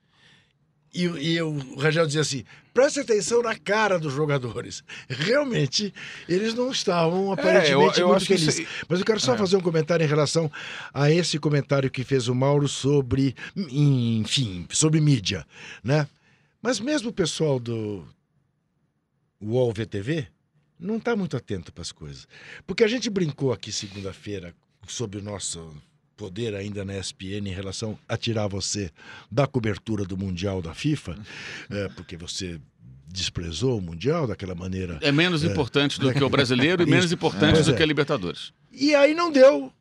[0.94, 4.85] E, e o Rangel dizia assim: preste atenção na cara dos jogadores.
[5.09, 5.92] Realmente,
[6.28, 8.59] eles não estavam aparentemente é, eu, eu muito felizes.
[8.59, 8.87] Isso...
[8.88, 9.38] Mas eu quero só é.
[9.38, 10.50] fazer um comentário em relação
[10.92, 15.46] a esse comentário que fez o Mauro sobre, enfim, sobre mídia,
[15.83, 16.07] né?
[16.61, 18.07] Mas mesmo o pessoal do
[19.40, 20.28] UOL VTV
[20.78, 22.28] não está muito atento para as coisas.
[22.66, 24.55] Porque a gente brincou aqui segunda-feira
[24.87, 25.74] sobre o nosso
[26.16, 28.90] poder ainda na ESPN em relação a tirar você
[29.31, 31.16] da cobertura do Mundial da FIFA,
[31.70, 32.61] é, porque você
[33.07, 34.98] desprezou o Mundial daquela maneira.
[35.03, 37.62] É menos é, importante do que o brasileiro e menos importante é.
[37.62, 38.53] do que a Libertadores.
[38.72, 39.72] E aí não deu.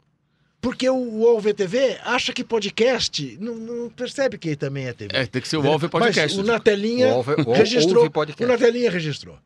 [0.59, 5.09] Porque o UOL VTV acha que podcast não, não, percebe que também é TV.
[5.17, 6.37] É, tem que ser o UOL Podcast.
[6.37, 7.15] Mas o Natelinha
[7.55, 8.11] registrou.
[8.39, 9.39] O Natelinha registrou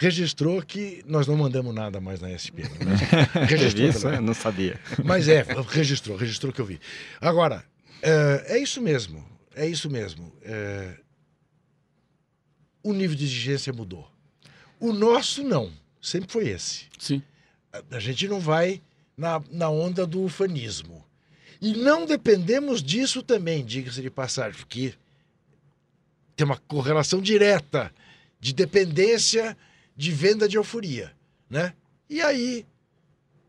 [0.00, 2.64] registrou que nós não mandamos nada mais na ESPN.
[3.46, 4.08] Registrou isso?
[4.08, 4.80] Eu não sabia.
[5.04, 6.80] Mas é, registrou, registrou que eu vi.
[7.20, 7.62] Agora,
[8.00, 9.22] é, é isso mesmo,
[9.54, 10.32] é isso mesmo.
[10.40, 10.94] É,
[12.82, 14.10] o nível de exigência mudou.
[14.80, 16.86] O nosso não, sempre foi esse.
[16.98, 17.22] Sim.
[17.70, 18.80] A, a gente não vai
[19.14, 21.04] na, na onda do ufanismo.
[21.60, 24.94] E não dependemos disso também, diga-se de passagem, porque
[26.34, 27.92] tem uma correlação direta
[28.40, 29.54] de dependência
[30.00, 31.12] de venda de euforia,
[31.48, 31.74] né?
[32.08, 32.64] E aí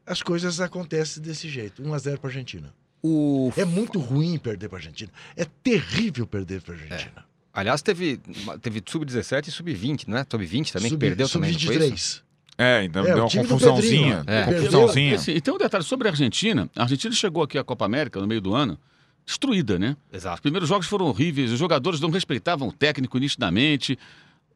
[0.05, 2.73] as coisas acontecem desse jeito, 1 a 0 para a Argentina.
[3.01, 3.53] O...
[3.55, 5.09] É muito ruim perder para a Argentina.
[5.37, 7.13] É terrível perder para a Argentina.
[7.15, 7.21] É.
[7.53, 8.19] Aliás, teve,
[8.61, 10.25] teve sub-17 e sub-20, né?
[10.29, 12.23] Sub-20 também, Sub, que perdeu sub também, 23.
[12.57, 14.23] É, então é, deu uma confusãozinha.
[14.27, 14.43] É.
[14.43, 15.15] confusãozinha.
[15.15, 16.69] Esse, e tem um detalhe sobre a Argentina.
[16.75, 18.77] A Argentina chegou aqui à Copa América no meio do ano
[19.25, 19.95] destruída, né?
[20.11, 20.35] Exato.
[20.35, 23.97] Os primeiros jogos foram horríveis, os jogadores não respeitavam o técnico nitidamente.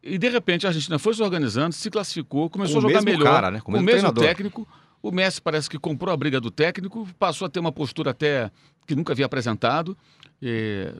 [0.06, 3.24] E de repente a Argentina foi se organizando, se classificou, começou com a jogar melhor.
[3.24, 3.60] Cara, né?
[3.60, 4.24] Com, o mesmo treinador.
[4.24, 4.68] técnico.
[5.02, 8.52] O Messi parece que comprou a briga do técnico, passou a ter uma postura até
[8.86, 9.98] que nunca havia apresentado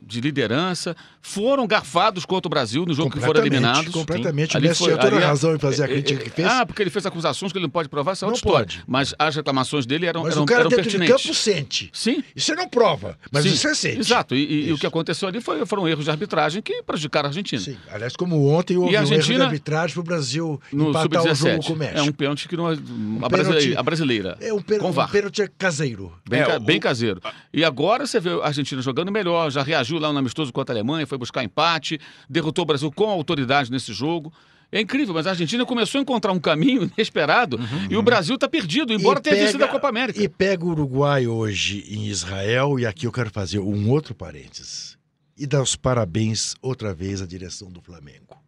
[0.02, 3.92] de liderança, foram garfados contra o Brasil no jogo que foram eliminados.
[3.92, 6.48] Completamente, o Messi tinha toda a razão em fazer a crítica que fez.
[6.48, 8.66] Ah, porque ele fez acusações que ele não pode provar, isso é outra não história.
[8.66, 8.84] Pode.
[8.86, 11.16] Mas as reclamações dele eram, mas eram, o cara eram dentro pertinentes.
[11.16, 11.90] de campo sente.
[11.92, 12.24] Sim.
[12.34, 13.50] Isso não prova, mas Sim.
[13.50, 13.98] isso é sente.
[14.00, 17.30] Exato, e, e, o que aconteceu ali foi, foram erros de arbitragem que prejudicaram a
[17.30, 17.62] Argentina.
[17.62, 20.60] Sim, aliás, como ontem houve e a Argentina, um erro de arbitragem para o Brasil
[20.72, 21.98] no empatar o jogo com o México.
[21.98, 22.74] É um pênalti que não é...
[22.74, 24.38] Um a, brasileira, a brasileira.
[24.40, 26.12] É um, pênalti, um pênalti caseiro.
[26.28, 26.80] Bem, é, bem o...
[26.80, 27.20] caseiro.
[27.52, 30.78] E agora você vê a Argentina jogando melhor, já reagiu lá no amistoso contra a
[30.78, 34.32] Alemanha, foi buscar empate, derrotou o Brasil com autoridade nesse jogo.
[34.72, 38.34] É incrível, mas a Argentina começou a encontrar um caminho inesperado uhum, e o Brasil
[38.34, 40.22] está perdido, embora tenha vencido a Copa América.
[40.22, 44.96] E pega o Uruguai hoje em Israel, e aqui eu quero fazer um outro parênteses.
[45.36, 48.42] E dar os parabéns outra vez à direção do Flamengo.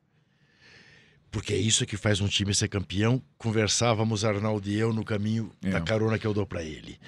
[1.31, 3.23] Porque é isso que faz um time ser campeão.
[3.37, 5.69] Conversávamos, Arnaldo e eu, no caminho é.
[5.69, 6.99] da carona que eu dou para ele.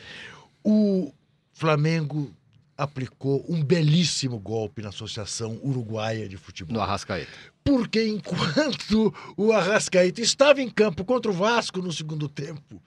[0.62, 1.10] O
[1.60, 2.32] Flamengo
[2.74, 6.72] aplicou um belíssimo golpe na Associação Uruguaia de Futebol.
[6.72, 7.30] No Arrascaeta.
[7.62, 12.82] Porque enquanto o Arrascaeta estava em campo contra o Vasco no segundo tempo,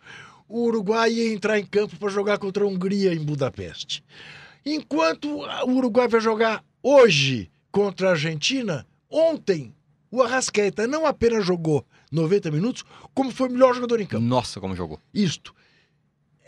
[0.49, 4.03] o Uruguai ia entrar em campo para jogar contra a Hungria em Budapeste.
[4.65, 5.29] Enquanto
[5.67, 9.71] o Uruguai vai jogar hoje contra a Argentina, ontem
[10.09, 12.83] o Arrascaeta não apenas jogou 90 minutos,
[13.13, 14.25] como foi o melhor jogador em campo.
[14.25, 14.99] Nossa, como jogou.
[15.13, 15.53] Isto.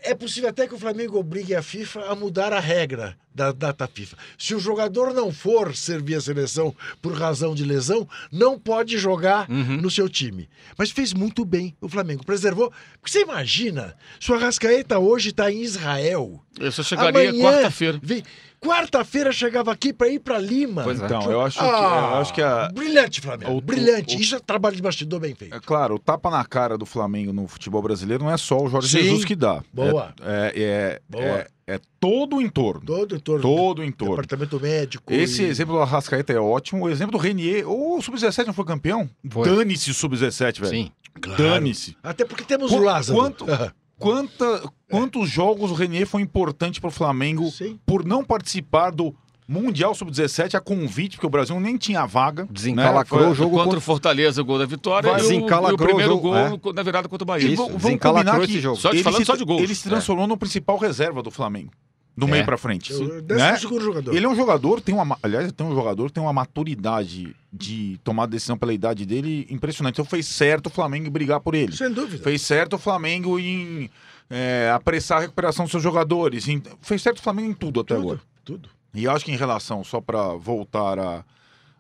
[0.06, 3.86] É possível até que o Flamengo obrigue a FIFA a mudar a regra da data
[3.86, 4.16] FIFA.
[4.38, 9.50] Se o jogador não for servir a seleção por razão de lesão, não pode jogar
[9.52, 9.78] Uhum.
[9.82, 10.50] no seu time.
[10.78, 12.72] Mas fez muito bem o Flamengo, preservou.
[13.02, 16.42] Porque você imagina, se o Arrascaeta hoje está em Israel.
[16.60, 18.00] Eu só chegaria amanhã, quarta-feira.
[18.02, 18.24] vem-
[18.62, 20.82] Quarta-feira chegava aqui para ir para Lima.
[20.84, 21.06] Pois é.
[21.06, 23.52] Então, eu acho que, Ah, eu acho que a, Brilhante, Flamengo.
[23.52, 24.16] o- brilhante.
[24.16, 25.54] o- Isso é trabalho de bastidor bem feito.
[25.56, 28.68] É claro, o tapa na cara do Flamengo no futebol brasileiro não é só o
[28.68, 29.04] Jorge Sim.
[29.04, 29.62] Jesus que dá.
[29.72, 30.16] Boa.
[30.20, 31.48] É, é, é, Boa.
[31.68, 32.82] É- é todo o entorno.
[32.86, 34.16] Todo em torno Todo o do entorno.
[34.16, 35.14] departamento médico.
[35.14, 36.86] Esse e- exemplo do Arrascaeta é ótimo.
[36.86, 37.68] O exemplo do Renier.
[37.70, 39.10] O Sub-17 não foi campeão?
[39.30, 39.48] Foi.
[39.50, 40.70] Dane-se o Sub-17, velho.
[40.72, 40.92] Sim.
[41.20, 41.42] Claro.
[41.42, 41.96] Dane-se.
[42.04, 43.18] Até porque temos Qu- o Lázaro.
[43.20, 43.46] quanto-
[43.98, 47.80] Quanta, quantos jogos o Renier foi importante para o Flamengo Sim.
[47.86, 49.16] por não participar do
[49.48, 52.48] Mundial Sub-17 a convite, porque o Brasil nem tinha vaga.
[52.50, 53.28] Desencalacrou né?
[53.30, 55.74] o jogo contra contra o Fortaleza, o gol da vitória, Vai, e o, e o
[55.74, 56.74] o primeiro jogo, gol é.
[56.74, 57.48] na virada contra o Bahia.
[57.48, 57.68] Isso.
[57.78, 58.78] vamos- combinar esse jogo.
[58.78, 59.62] Só de- ele falando se, só de gols.
[59.62, 61.72] Ele se transformou no principal reserva do Flamengo.
[62.18, 62.32] Do É.
[62.32, 62.94] meio pra frente.
[62.94, 63.58] Eu- né?
[63.58, 64.16] Jogador.
[64.16, 67.36] Ele é um jogador, tem uma, ma- aliás, tem um jogador que tem uma maturidade
[67.52, 69.96] de tomar decisão pela idade dele impressionante.
[69.96, 71.76] Então fez certo o Flamengo em brigar por ele.
[71.76, 72.24] Sem dúvida.
[72.24, 73.90] Fez certo o Flamengo em
[74.30, 76.48] é, apressar a recuperação dos seus jogadores.
[76.48, 78.20] Em- fez certo o Flamengo em tudo até agora.
[78.44, 78.70] tudo, tudo.
[78.96, 81.26] E eu acho que em relação, só para voltar a,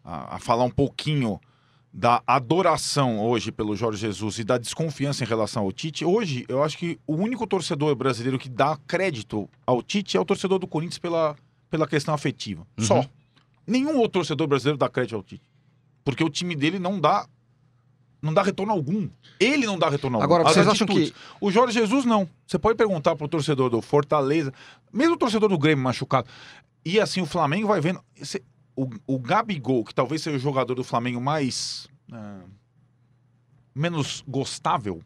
[0.03, 1.39] a, a falar um pouquinho
[1.93, 6.61] da adoração hoje pelo Jorge Jesus e da desconfiança em relação ao Tite, hoje eu
[6.61, 10.67] acho que o único torcedor brasileiro que dá crédito ao Tite é o torcedor do
[10.67, 11.35] Corinthians pela,
[11.69, 12.67] pela questão afetiva.
[12.77, 12.83] Uhum.
[12.85, 13.05] Só.
[13.65, 15.41] Nenhum outro torcedor brasileiro dá crédito ao Tite.
[16.03, 17.25] Porque o time dele não dá
[18.21, 19.07] não dá retorno algum.
[19.39, 20.23] Ele não dá retorno algum.
[20.25, 22.27] Agora, vocês acham que- O Jorge Jesus não.
[22.47, 24.51] Você pode perguntar pro torcedor do Fortaleza,
[24.91, 26.27] mesmo o torcedor do Grêmio machucado.
[26.85, 27.99] E assim, o Flamengo vai vendo.
[28.15, 28.43] esse-
[28.75, 31.87] o, o Gabigol, que talvez seja o jogador do Flamengo mais.
[32.11, 32.41] ah,
[33.73, 35.01] menos gostável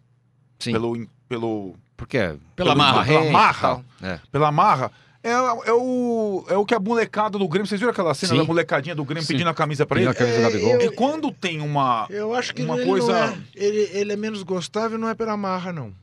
[0.60, 0.72] Sim.
[0.74, 3.06] pelo, pelo, Porque é Pela pelo marra.
[3.06, 3.86] Pela marra.
[4.02, 4.20] É.
[4.32, 4.92] pela marra.
[5.22, 7.68] É, é, o, é o que a molecada do Grêmio.
[7.68, 8.38] Vocês viram aquela cena Sim.
[8.40, 9.34] da molecadinha do Grêmio Sim.
[9.34, 10.18] pedindo a camisa pra Pedindo ele?
[10.18, 10.82] a camisa do É, Gabigol.
[10.82, 12.08] eu- E quando tem uma.
[12.10, 15.16] Eu acho que Uma ele, coisa- não é, ele, ele é menos gostável, não é
[15.16, 15.94] pela marra, não.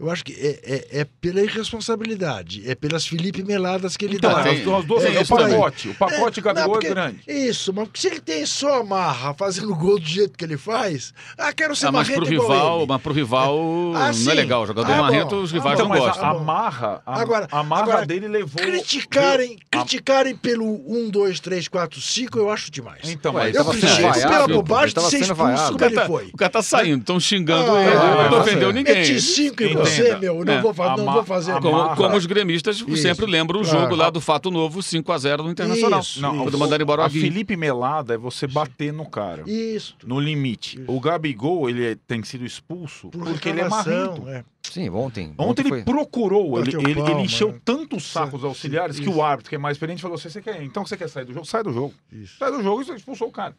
[0.00, 0.58] Eu acho que é,
[0.96, 4.46] é, é pela irresponsabilidade, é pelas Felipe Meladas que ele Então, dá.
[4.48, 5.88] é, as, as duas É, é, o pacote.
[5.90, 7.20] O pacote É, Gabigol não, porque- é grande.
[7.28, 11.12] Isso, mas se ele tem só a marra fazendo gol do jeito que ele faz,
[11.36, 12.86] ah, quero ser Ah, mas marrento pro igual rival, ele.
[12.88, 13.58] mas pro rival
[13.94, 14.62] Ah, não é legal.
[14.62, 15.02] O jogador Ah, bom.
[15.02, 16.24] marrento, os rivais Ah, Então, não gostam.
[16.24, 18.62] a, a marra, a, Agora- a marra agora, dele levou.
[18.62, 23.00] Criticarem, a- criticarem pelo 1, 2, 3, 4, 5, eu acho demais.
[23.04, 26.06] Então, Ué, mas eu vaiado, pela bobagem de ser expulso como O cara, ele tá,
[26.06, 26.30] foi.
[26.32, 28.72] o cara tá saindo, estão xingando Ah, ele, ah, não ah, ofendeu é.
[28.72, 28.94] ninguém.
[28.94, 29.89] Meti 5 em Entenda.
[29.90, 30.60] Você, meu, não É.
[30.60, 31.60] vou, não vou fazer.
[31.60, 33.80] Como, como os gremistas sempre lembram o Claro.
[33.80, 36.00] jogo lá do fato novo, 5x0 no Internacional.
[36.00, 36.58] Isso, Não, isso.
[36.58, 37.28] mandaram embora o a Aguirre.
[37.28, 39.42] Felipe Melada é você bater no cara.
[39.46, 39.96] Isso.
[40.04, 40.82] No limite.
[40.86, 44.28] O Gabigol, ele é- tem sido expulso Por porque ele é marrento.
[44.28, 44.44] é.
[44.62, 45.34] Sim, ontem.
[45.38, 45.82] Ontem ele foi...
[45.82, 47.60] procurou, ele, Bateu ele, encheu né?
[47.64, 49.18] tanto os sacos Sim, auxiliares sim, que isso.
[49.18, 51.32] o árbitro, que é mais experiente, falou assim: você quer, então você quer sair do
[51.32, 51.44] jogo?
[51.46, 51.94] Sai do jogo.
[52.12, 52.36] Isso.
[52.38, 53.56] Sai do jogo e expulsou o cara.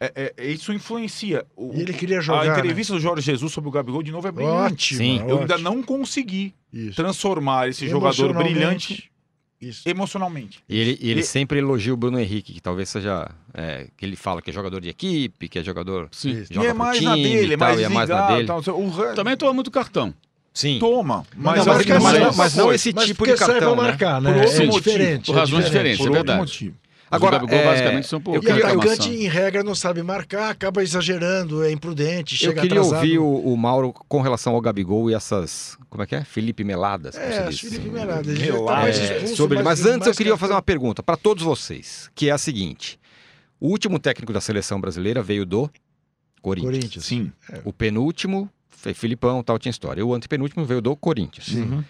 [0.00, 1.44] É, é- isso influencia.
[1.56, 2.46] O- E ele queria a jogar.
[2.46, 2.58] né?
[2.58, 4.94] entrevista do Jorge Jesus sobre o Gabigol de novo é brilhante.
[4.94, 4.98] Ótimo.
[4.98, 5.24] Sim.
[5.28, 6.96] Eu ainda não consegui Isso.
[6.96, 9.10] transformar esse jogador brilhante
[9.60, 9.86] Isso.
[9.88, 10.62] emocionalmente.
[10.68, 13.28] E ele, e ele E- sempre elogia o Bruno Henrique, que talvez seja.
[13.52, 16.08] é, que ele fala que é jogador de equipe, que é jogador.
[16.12, 16.30] Sim.
[16.42, 16.54] Isso.
[16.54, 18.26] Joga e é pro mais time na dele, e é mais e é mais na
[18.28, 18.46] dele.
[18.46, 18.60] tal.
[18.60, 20.14] O Também toma muito cartão.
[20.54, 20.78] Sim.
[20.78, 23.34] toma, mas, não, eu mas não- mais mas- outra mas não esse Mas tipo de
[23.34, 23.82] cartão, né?
[23.82, 24.32] marcar, né?
[24.32, 25.26] Por outro é motivo, diferente.
[25.26, 25.72] por é razões diferente.
[25.72, 26.38] diferentes, Por é outro verdade.
[26.38, 26.76] motivo.
[27.10, 30.50] Agora, Gabigol é, basicamente são por eu E queria- atacante, em regra, não sabe marcar,
[30.50, 32.96] acaba exagerando, é imprudente, Eu chega queria atrasado.
[33.02, 35.76] ouvir o, o Mauro com relação ao Gabigol e essas.
[35.90, 36.24] Como é que é?
[36.24, 37.14] Felipe Meladas.
[37.16, 37.68] É, você as disse.
[37.76, 38.28] Felipe Melada.
[38.30, 38.80] ele Melada.
[38.80, 39.64] tá É, expulso, sobre ele.
[39.64, 42.98] mais- Mas antes eu queria fazer uma pergunta para todos vocês, que é a seguinte:
[43.60, 45.70] o último técnico da seleção brasileira veio do
[46.42, 46.74] Corinthians.
[46.74, 47.04] Corinthians.
[47.04, 47.32] Sim.
[47.64, 48.50] O penúltimo,
[48.92, 50.04] Filipão, tal, tinha história.
[50.04, 51.48] O antepenúltimo veio do Corinthians.
[51.48, 51.82] Uhum.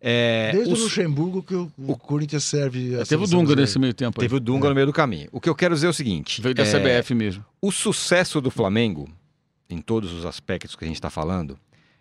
[0.00, 2.98] É, Desde os- o Luxemburgo que o, o Corinthians serve.
[2.98, 4.24] a Teve o Dunga nesse meio tempo aí.
[4.24, 5.28] Teve o Dunga no meio do caminho.
[5.30, 7.44] O que eu quero dizer é o seguinte: Veio da é, CBF mesmo.
[7.60, 9.10] o sucesso do Flamengo,
[9.68, 11.58] em todos os aspectos que a gente está falando,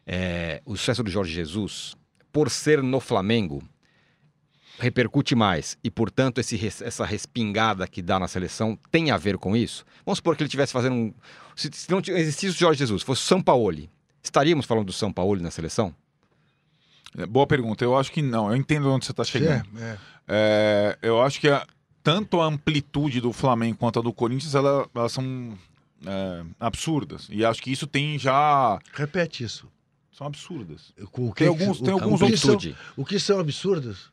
[0.08, 1.96] é, o sucesso do Jorge Jesus,
[2.32, 3.62] por ser no Flamengo,
[4.80, 9.58] repercute mais e, portanto, esse essa respingada que dá na seleção tem a ver com
[9.58, 9.84] isso?
[10.06, 11.14] Vamos supor que ele estivesse fazendo um.
[11.56, 13.90] Se, se não existisse o Jorge Jesus, fosse o São Paulo,
[14.24, 15.94] estaríamos falando do São Paulo na seleção?
[17.18, 17.84] É, Boa pergunta.
[17.84, 18.50] Eu acho que não.
[18.50, 19.66] Eu entendo onde você está chegando.
[19.78, 19.98] É, é.
[20.28, 21.66] É, eu acho que a-
[22.04, 25.58] tanto a amplitude do Flamengo quanto a do Corinthians, ela- elas são
[26.06, 27.28] é, absurdas.
[27.30, 28.80] E acho que isso tem já.
[28.94, 29.68] Repete isso.
[30.14, 30.94] São absurdas.
[31.14, 32.78] O que, Tem alguns- o- tem o alguns que são, Amplitude.
[32.96, 34.12] o que são absurdos?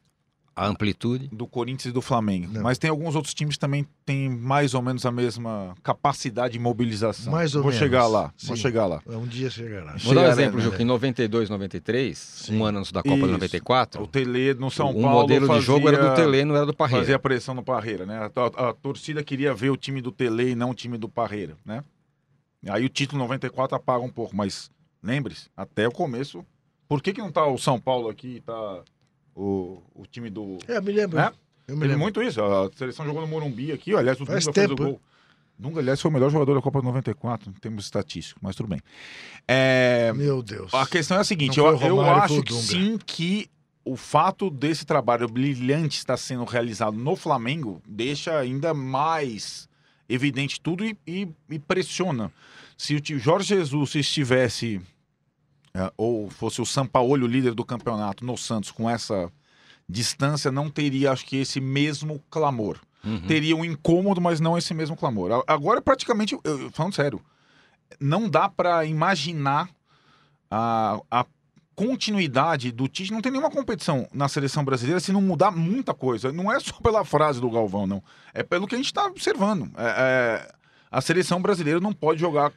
[0.59, 2.49] A amplitude do Corinthians e do Flamengo.
[2.51, 2.63] Não.
[2.63, 6.59] Mas tem alguns outros times que também têm mais ou menos a mesma capacidade de
[6.59, 7.31] mobilização.
[7.31, 7.79] Mais ou Vou menos.
[7.85, 8.63] chegar lá, vou Sim.
[8.63, 9.03] chegar lá.
[9.07, 9.95] Um dia chegará.
[10.03, 10.65] Vou dar um exemplo, né?
[10.65, 10.81] Juca.
[10.83, 12.57] Em 92, 93, Sim.
[12.59, 13.33] um ano antes da Copa de Isso.
[13.33, 16.57] 94, O Tele no São o Paulo modelo fazia, de jogo era do Tele, não
[16.57, 17.03] era do Parreira.
[17.03, 18.19] Fazia pressão no Parreira, né?
[18.19, 21.07] A, a- a torcida queria ver o time do Tele e não o time do
[21.09, 21.85] Parreira, né?
[22.67, 24.71] Aí o título 94 apaga um pouco, mas
[25.03, 26.45] lembre-se, até o começo,
[26.89, 28.83] por que que não tá o São Paulo aqui e tá
[29.37, 30.59] o, o time do...
[30.67, 31.17] É, eu me lembro.
[31.19, 31.31] Né?
[31.69, 31.99] Eu me Teve lembro.
[31.99, 35.01] muito isso, a seleção jogou no Morumbi aqui, ó, aliás, o Dunga fez o gol.
[35.59, 38.69] Dunga, aliás, foi o melhor jogador da Copa de 94, em termos estatísticos, mas tudo
[38.69, 38.81] bem.
[39.49, 40.73] É, Meu Deus.
[40.75, 43.49] a questão é a seguinte, eu, eu acho que sim que
[43.85, 49.69] o fato desse trabalho brilhante estar sendo realizado no Flamengo deixa ainda mais
[50.09, 52.31] evidente tudo e, e- e pressiona.
[52.77, 54.81] Se o Jorge Jesus estivesse,
[55.77, 59.31] é, ou fosse o Sampaoli o líder do campeonato no Santos com essa
[59.89, 62.79] distância, não teria, acho que, esse mesmo clamor.
[63.05, 63.21] Uhum.
[63.27, 65.31] Teria um incômodo, mas não esse mesmo clamor.
[65.31, 67.21] A- Agora, praticamente, eu- falando sério,
[68.01, 69.69] não dá para imaginar
[70.51, 71.25] a, a
[71.77, 73.13] continuidade do Tite.
[73.13, 76.33] Não tem nenhuma competição na seleção brasileira se não mudar muita coisa.
[76.33, 78.03] Não é só pela frase do Galvão, não.
[78.35, 79.71] É pelo que a gente está observando.
[79.77, 79.95] É-
[80.49, 80.55] é,
[80.91, 82.51] a seleção brasileira não pode jogar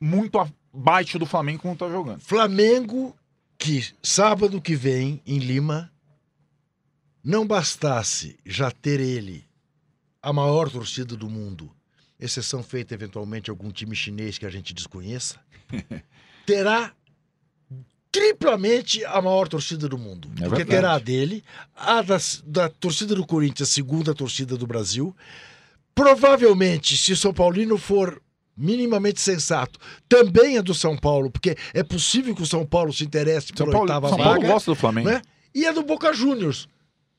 [0.00, 0.38] muito
[0.76, 2.20] abaixo do Flamengo como está jogando.
[2.20, 3.16] Flamengo,
[3.58, 5.90] que sábado que vem, em Lima,
[7.24, 9.44] não bastasse já ter ele
[10.22, 11.72] a maior torcida do mundo,
[12.20, 15.40] exceção feita eventualmente algum time chinês que a gente desconheça,
[16.44, 16.92] terá
[18.12, 20.28] triplamente a maior torcida do mundo.
[20.36, 20.70] É porque verdade.
[20.70, 25.14] terá a dele, a da, da torcida do Corinthians, a segunda torcida do Brasil.
[25.94, 28.20] Provavelmente, se o São Paulino for
[28.56, 33.04] minimamente sensato, também a do São Paulo, porque é possível que o São Paulo se
[33.04, 35.10] interesse São Paulo, oitava São Paulo vaga, gosta do Flamengo.
[35.10, 35.22] né?
[35.54, 36.68] E a do Boca Juniors,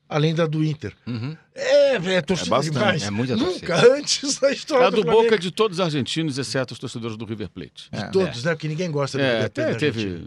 [0.10, 0.93] além da do Inter.
[1.06, 1.38] Uhum.
[1.54, 3.03] É, é torcida É bastante, demais.
[3.03, 3.97] é muita Nunca torcida.
[3.97, 5.23] antes na história A do Flamengo.
[5.23, 7.89] Boca é de todos os argentinos, exceto os torcedores do River Plate.
[7.91, 8.51] De todos, né?
[8.53, 10.19] Porque ninguém gosta do É, River Plate até na teve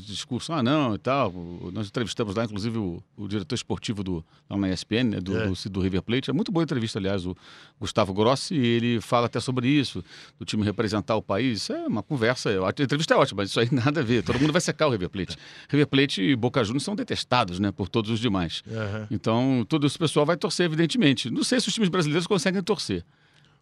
[0.00, 1.32] discursos, ah não, e tal.
[1.72, 5.46] Nós entrevistamos lá, inclusive, o, o diretor esportivo do, lá na ESPN, né, do, É.
[5.46, 6.30] do, do River Plate.
[6.30, 7.36] É muito boa entrevista, aliás, o
[7.80, 10.04] Gustavo Grossi, e ele fala até sobre isso,
[10.38, 11.62] do time representar o país.
[11.62, 14.22] Isso é uma conversa, a entrevista é ótima, mas isso aí nada a ver.
[14.22, 15.36] Todo mundo vai secar o River Plate.
[15.68, 18.62] River Plate e Boca Juniors são detestados, né, por todos os demais.
[18.70, 19.06] Aham.
[19.10, 21.11] Então, todo esse pessoal vai torcer, evidentemente.
[21.30, 23.04] Não sei se os times brasileiros conseguem torcer.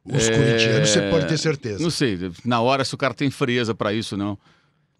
[0.04, 1.82] Os É, corintianos, você pode ter certeza.
[1.82, 4.38] Não sei, na hora se o cara tem frieza para isso, não.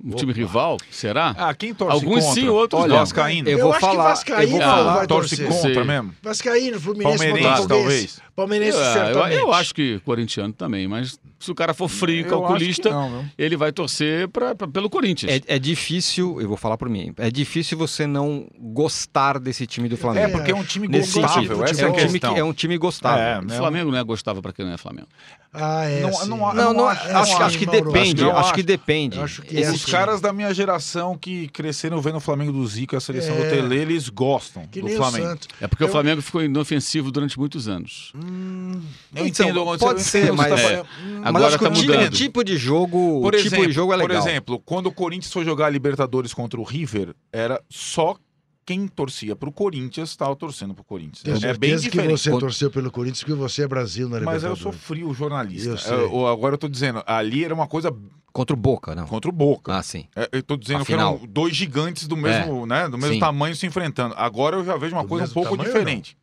[0.03, 1.35] Um time rival, será?
[1.37, 2.41] Ah, quem torce Alguns contra?
[2.41, 2.99] sim, outros Olha, não.
[3.01, 3.49] Vascaíno.
[3.51, 5.47] Eu vou acho falar- que Vascaíno eu vou falar- vai torce torcer.
[5.49, 5.85] contra Sei.
[5.85, 6.15] mesmo?
[6.23, 8.21] Vascaíno, Fluminense, Palmeirense, talvez.
[8.35, 9.39] Palmeirense, Ah, eu, certamente.
[9.39, 13.57] eu acho que corintiano também, mas se o cara for frio, Eu calculista, não, ele
[13.57, 15.33] vai torcer pra, pra- pelo Corinthians.
[15.33, 19.89] É, é difícil, eu vou falar por mim, é difícil você não gostar desse time
[19.89, 20.33] do É, Flamengo.
[20.33, 22.79] porque é um time Nesse gostável, essa é, é um time que, é um time
[22.79, 23.23] gostável.
[23.25, 23.59] É, o?
[23.59, 25.09] Flamengo não é gostável pra quem não é Flamengo.
[25.53, 26.01] Ah, é.
[26.03, 28.55] Não- não- Não, não não, acho- acho, acho, que depende, acho, acho.
[28.55, 29.19] que depende.
[29.19, 29.91] Acho que é Os assim.
[29.91, 33.39] caras da minha geração que cresceram vendo o Flamengo do Zico e a seleção É.
[33.43, 35.39] do Tele, eles gostam Que do Flamengo.
[35.61, 38.13] É porque o Flamengo ficou inofensivo durante muitos anos.
[39.15, 40.63] Eu Então, entendo onde pode você- ser, você mas- tá é.
[40.63, 40.87] falando.
[41.21, 42.11] Mas Agora acho que tá o tipo, mudando.
[42.17, 44.27] tipo de jogo, Por o tipo exemplo, de jogo é por legal.
[44.27, 48.17] exemplo, quando o Corinthians foi jogar a Libertadores contra o River, era só
[48.65, 51.23] quem torcia pro Corinthians estava torcendo pro Corinthians.
[51.23, 52.19] Tenho é bem certeza que diferente.
[52.21, 55.71] você Quando- torceu pelo Corinthians porque você é Brasil na Mas eu sou frio jornalista.
[55.93, 56.01] Eu.
[56.13, 57.93] Eu- agora eu tô dizendo, ali era uma coisa
[58.33, 59.09] Contra o Boca, não.
[59.09, 59.77] contra o Boca.
[59.77, 60.05] Ah, sim.
[60.15, 61.17] É, Eu tô dizendo que Afinal.
[61.17, 63.19] eram dois gigantes do mesmo, né, do mesmo Sim.
[63.19, 64.15] tamanho se enfrentando.
[64.17, 66.17] Agora eu já vejo uma Do coisa um pouco tamanho, diferente.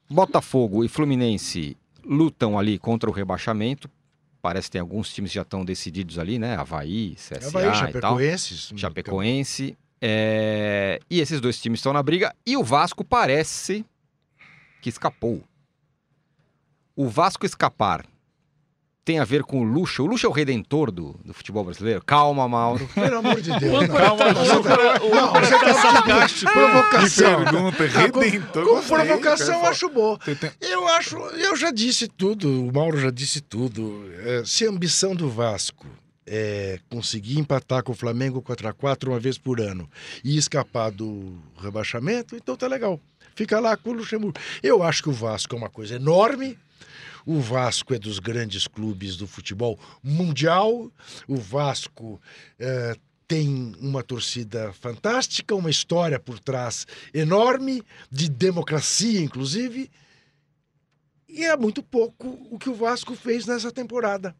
[0.08, 3.86] Botafogo e Fluminense lutam ali contra o rebaixamento.
[4.42, 6.56] Parece que tem alguns times que já estão decididos ali, né?
[6.56, 8.18] Havaí, CSA Havaí, e tal.
[8.18, 8.78] Chapecoense.
[8.78, 9.78] Chapecoense.
[10.00, 10.98] É...
[11.10, 12.34] E esses dois times estão na briga.
[12.46, 13.84] E o Vasco parece
[14.80, 15.42] que escapou.
[16.96, 18.06] O Vasco escapar
[19.04, 20.02] tem a ver com o Luxo.
[20.02, 22.02] O Luxo é o redentor do, do futebol brasileiro.
[22.04, 22.88] Calma, Mauro.
[22.94, 23.86] Pelo amor de Deus.
[23.86, 26.50] Calma, Não, você tá sarcástico.
[26.52, 27.44] Que Provocação.
[27.44, 28.64] pergunta, redentor.
[28.64, 30.18] Com gostei, provocação, eu acho bom.
[30.60, 34.04] Eu acho, eu já disse tudo, o Mauro já disse tudo.
[34.24, 35.86] É, se a ambição do Vasco
[36.26, 39.90] é conseguir empatar com o Flamengo 4 a 4 uma vez por ano
[40.22, 43.00] e escapar do rebaixamento, então tá legal.
[43.34, 44.38] Fica lá com o Luxemburgo.
[44.62, 46.58] Eu acho que o Vasco é uma coisa enorme.
[47.24, 50.90] O Vasco é dos grandes clubes do futebol mundial.
[51.28, 52.20] O Vasco
[52.58, 52.96] eh,
[53.30, 59.88] tem uma torcida fantástica, uma história por trás enorme, de democracia, inclusive.
[61.28, 64.34] E é muito pouco o que o Vasco fez nessa temporada.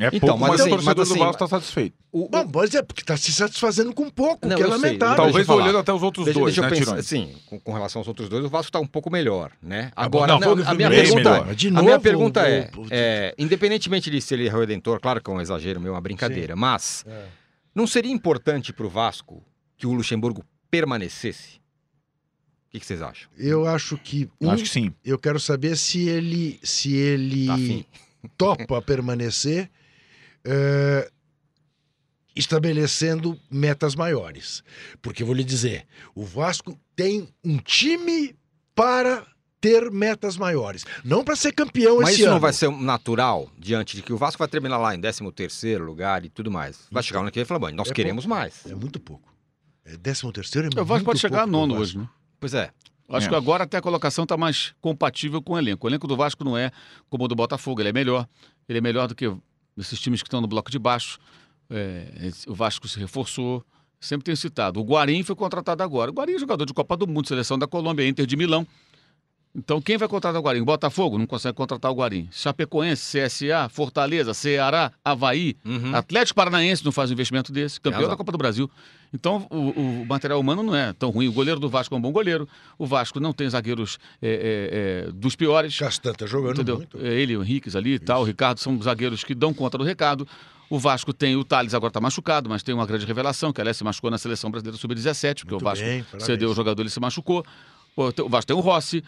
[0.00, 1.96] É Então, pouco, mas mas, assim, o torcedor mas assim, do Vasco está satisfeito.
[2.10, 5.16] O- o- Bom, mas é porque está se satisfazendo com pouco, Não, que é lamentável.
[5.16, 8.08] Talvez olhando até os outros Deixa, dois, deixa né, pensar, sim, com, com relação aos
[8.08, 9.92] outros dois, o Vasco está um pouco melhor, né?
[9.94, 11.50] Ah, Agora, não, não, a minha Fluminense, pergunta, melhor.
[11.50, 15.22] é, De a novo, minha pergunta é, é, independentemente de se ele é redentor, claro
[15.22, 17.26] que é um exagero meu, uma brincadeira, mas É.
[17.72, 19.44] não seria importante para o Vasco
[19.76, 21.58] que o Luxemburgo permanecesse?
[22.66, 23.30] O que, que vocês acham?
[23.38, 24.92] Eu acho que um, Acho que sim.
[25.04, 27.84] eu quero saber se ele se ele Tá afim?
[28.36, 29.70] topa permanecer
[30.44, 31.10] eh,
[32.36, 34.62] estabelecendo metas maiores.
[35.00, 38.34] Porque eu vou lhe dizer, o Vasco tem um time
[38.74, 39.24] para
[39.60, 42.34] ter metas maiores, não para ser campeão Mas esse isso ano.
[42.34, 45.84] não vai ser natural diante de que o Vasco vai terminar lá em 13 terceiro
[45.84, 46.86] lugar e tudo mais.
[46.90, 48.66] Vai chegar no que ele falou, bom, nós É queremos mais.
[48.66, 49.32] É muito pouco.
[49.86, 52.06] É décimo terceiro é O Vasco muito pode chegar a pouco nono hoje, né?
[52.38, 52.70] Pois é.
[53.08, 53.30] Acho É.
[53.30, 55.86] que agora até a colocação está mais compatível com o elenco.
[55.86, 56.70] O elenco do Vasco não é
[57.08, 58.28] como o do Botafogo, ele é melhor.
[58.68, 59.30] Ele é melhor do que
[59.76, 61.18] esses times que estão no bloco de baixo.
[61.70, 63.64] É, o Vasco se reforçou.
[64.00, 64.80] Sempre tenho citado.
[64.80, 66.10] O Guarim foi contratado agora.
[66.10, 68.66] O Guarim é jogador de Copa do Mundo, seleção da Colômbia, Inter de Milão.
[69.56, 70.64] Então, quem vai contratar o Guarim?
[70.64, 72.28] Botafogo não consegue contratar o Guarim.
[72.32, 75.94] Chapecoense, CSA, Fortaleza, Ceará, Havaí, Uhum.
[75.94, 78.68] Atlético Paranaense não faz um investimento desse, campeão da Copa do Brasil.
[79.12, 81.28] Então, o, o material humano não é tão ruim.
[81.28, 82.48] O goleiro do Vasco é um bom goleiro.
[82.76, 85.78] O Vasco não tem zagueiros é, é, é, dos piores.
[85.78, 86.78] Castan tá jogando Entendeu?
[86.78, 86.98] muito.
[86.98, 89.84] É, Ele, o Henriques ali e tal, o Ricardo são zagueiros que dão conta do
[89.84, 90.26] recado.
[90.68, 93.76] O Vasco tem o Thales, agora está machucado, mas tem uma grande revelação, que aliás
[93.76, 96.90] se machucou na seleção brasileira sub-17, porque Muito o Vasco bem, cedeu o jogador e
[96.90, 97.44] se machucou.
[97.96, 99.04] O Vasco tem o Rossi.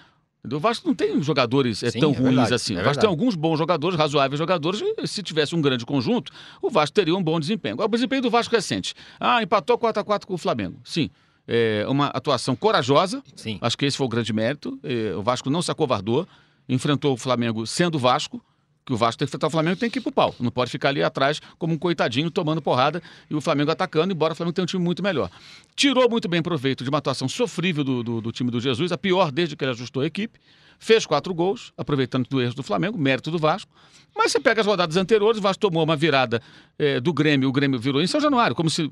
[0.52, 2.74] O Vasco não tem jogadores é, Sim, tão é ruins verdade, assim.
[2.74, 3.00] é o Vasco verdade.
[3.00, 6.30] tem alguns bons jogadores, razoáveis jogadores, e se tivesse um grande conjunto,
[6.62, 7.74] o Vasco teria um bom desempenho.
[7.74, 8.94] Agora, o desempenho do Vasco recente.
[9.18, 10.78] Ah, empatou 4x4 com o Flamengo.
[10.84, 11.10] Sim.
[11.48, 13.58] É uma atuação corajosa, Sim.
[13.60, 14.78] Acho que esse foi o grande mérito.
[14.82, 16.26] Eh, O Vasco não se acovardou,
[16.68, 18.42] enfrentou o Flamengo sendo Vasco,
[18.86, 20.32] que o Vasco tem que enfrentar o Flamengo tem que ir pro pau.
[20.38, 24.32] Não pode ficar ali atrás como um coitadinho tomando porrada e o Flamengo atacando, embora
[24.32, 25.28] o Flamengo tenha um time muito melhor.
[25.74, 28.96] Tirou muito bem proveito de uma atuação sofrível do, do, do time do Jesus, a
[28.96, 30.38] pior desde que ele ajustou a equipe.
[30.78, 33.70] Fez quatro gols, aproveitando do erro do Flamengo, mérito do Vasco.
[34.14, 36.40] Mas você pega as rodadas anteriores, o Vasco tomou uma virada
[36.78, 38.90] eh, do Grêmio, o Grêmio virou em São Januário, como se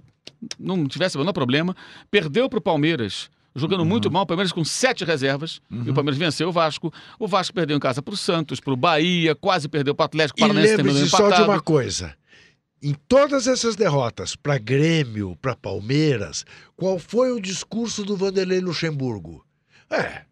[0.58, 1.76] não tivesse o menor problema.
[2.10, 6.18] Perdeu para o Palmeiras, jogando muito mal, o Palmeiras com sete reservas, e o Palmeiras
[6.18, 6.92] venceu o Vasco.
[7.18, 10.06] O Vasco perdeu em casa para o Santos, para o Bahia, quase perdeu para o
[10.06, 12.14] Atlético Paranaense, lembre-se só de uma coisa.
[12.82, 16.44] Em todas essas derrotas, para Grêmio, para Palmeiras,
[16.76, 19.42] qual foi o discurso do Vanderlei Luxemburgo?
[19.88, 20.22] É,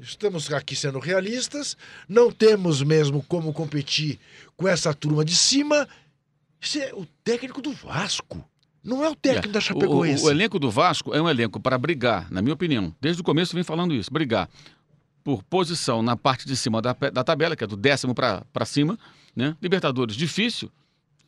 [0.00, 1.76] estamos aqui sendo realistas,
[2.08, 4.18] não temos mesmo como competir
[4.56, 5.88] com essa turma de cima.
[6.60, 8.44] Isso é o técnico do Vasco,
[8.82, 9.52] não é o técnico É.
[9.52, 10.22] da O, Chapecoense.
[10.24, 12.94] o- o elenco do Vasco é um elenco para brigar, na minha opinião.
[13.00, 14.48] Desde o começo eu vim falando isso, brigar
[15.22, 18.98] por posição na parte de cima da, da tabela, que é do décimo para cima,
[19.36, 19.54] né?
[19.60, 20.70] Libertadores, difícil,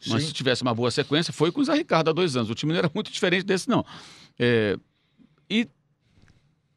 [0.08, 0.28] mas Sim.
[0.28, 2.48] se tivesse uma boa sequência, foi com o Zé Ricardo há dois anos.
[2.50, 3.84] O time não era muito diferente desse, não.
[4.38, 4.76] É,
[5.50, 5.68] e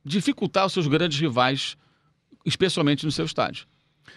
[0.04, 1.78] dificultar os seus grandes rivais,
[2.46, 3.66] especialmente no seu estádio.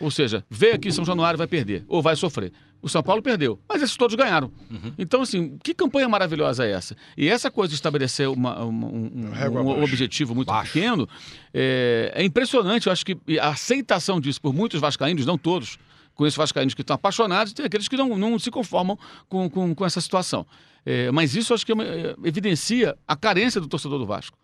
[0.01, 2.53] Ou seja, veio aqui em São Januário vai perder, ou vai sofrer.
[2.81, 4.53] O São Paulo perdeu, mas esses todos ganharam.
[4.71, 4.93] Uhum.
[4.97, 6.97] Então, assim, que campanha maravilhosa é essa?
[7.17, 10.73] E essa coisa de estabelecer uma, uma, um, um, um objetivo muito baixo.
[10.73, 11.09] pequeno
[11.53, 12.87] é, é, impressionante.
[12.87, 15.77] Eu acho que a aceitação disso por muitos vascaínos, não todos,
[16.15, 18.97] conheço vascaínos que estão apaixonados e tem aqueles que não, não se conformam
[19.29, 20.47] com, com, com essa situação.
[20.87, 24.39] É, mas isso acho que é, evidencia a carência do torcedor do Vasco.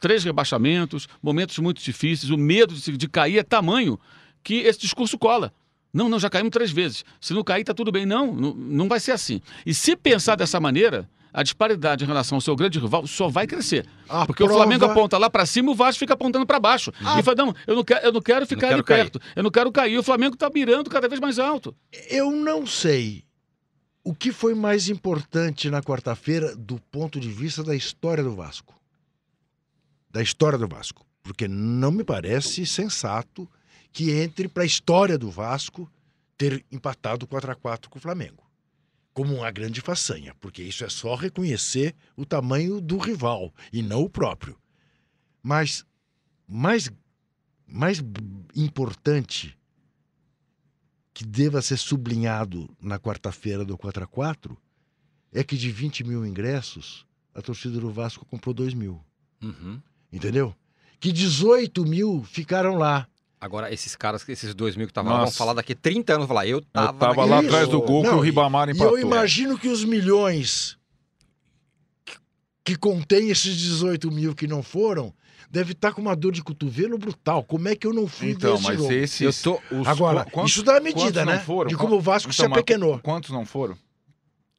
[0.00, 3.98] Três rebaixamentos, momentos muito difíceis, o medo de, de cair é tamanho
[4.42, 5.52] que esse discurso cola.
[5.92, 7.04] Não, não, já caímos três vezes.
[7.20, 8.06] Se não cair, está tudo bem.
[8.06, 9.40] Não, não, não vai ser assim.
[9.66, 13.46] E se pensar dessa maneira, a disparidade em relação ao seu grande rival só vai
[13.46, 13.86] crescer.
[14.08, 14.54] A porque prova...
[14.54, 16.92] o Flamengo aponta lá para cima, o Vasco fica apontando para baixo.
[17.04, 17.18] A...
[17.18, 19.20] E fala, não, eu não quero, eu não quero ficar não quero ali perto.
[19.34, 19.98] Eu não quero cair.
[19.98, 21.74] O Flamengo está mirando cada vez mais alto.
[22.08, 23.24] Eu não sei
[24.02, 28.74] o que foi mais importante na quarta-feira do ponto de vista da história do Vasco.
[30.10, 31.04] Da história do Vasco.
[31.22, 33.48] Porque não me parece sensato
[33.92, 35.90] que entre para a história do Vasco
[36.36, 38.48] ter empatado 4 a 4 com o Flamengo.
[39.12, 44.02] Como uma grande façanha, porque isso é só reconhecer o tamanho do rival e não
[44.02, 44.56] o próprio.
[45.42, 45.84] Mas
[46.50, 46.90] mais,
[47.66, 48.02] mais
[48.56, 49.56] importante
[51.12, 54.56] que deva ser sublinhado na quarta-feira do 4 a 4
[55.32, 59.00] é que de 20 mil ingressos, a torcida do Vasco comprou 2 mil.
[59.42, 59.80] Uhum.
[60.12, 60.54] Entendeu?
[60.98, 63.06] Que 18 mil ficaram lá.
[63.40, 66.46] Agora, esses caras, esses dois mil que estavam lá, vão falar daqui 30 anos, falar,
[66.46, 68.98] eu tava, eu tava lá atrás do gol Não, que o Ribamar empatou.
[68.98, 70.76] E eu imagino que os milhões
[72.04, 72.18] que,
[72.62, 75.14] que contém esses 18 mil que não foram,
[75.50, 77.42] deve estar tá com uma dor de cotovelo brutal.
[77.42, 78.92] Como é que eu não fui então, desse mas jogo?
[78.92, 81.38] Esses, tô, os, Agora, quantos, isso dá a medida, né?
[81.38, 81.70] Foram?
[81.70, 82.98] De como o Vasco então, se apequenou.
[82.98, 83.74] Quantos não foram?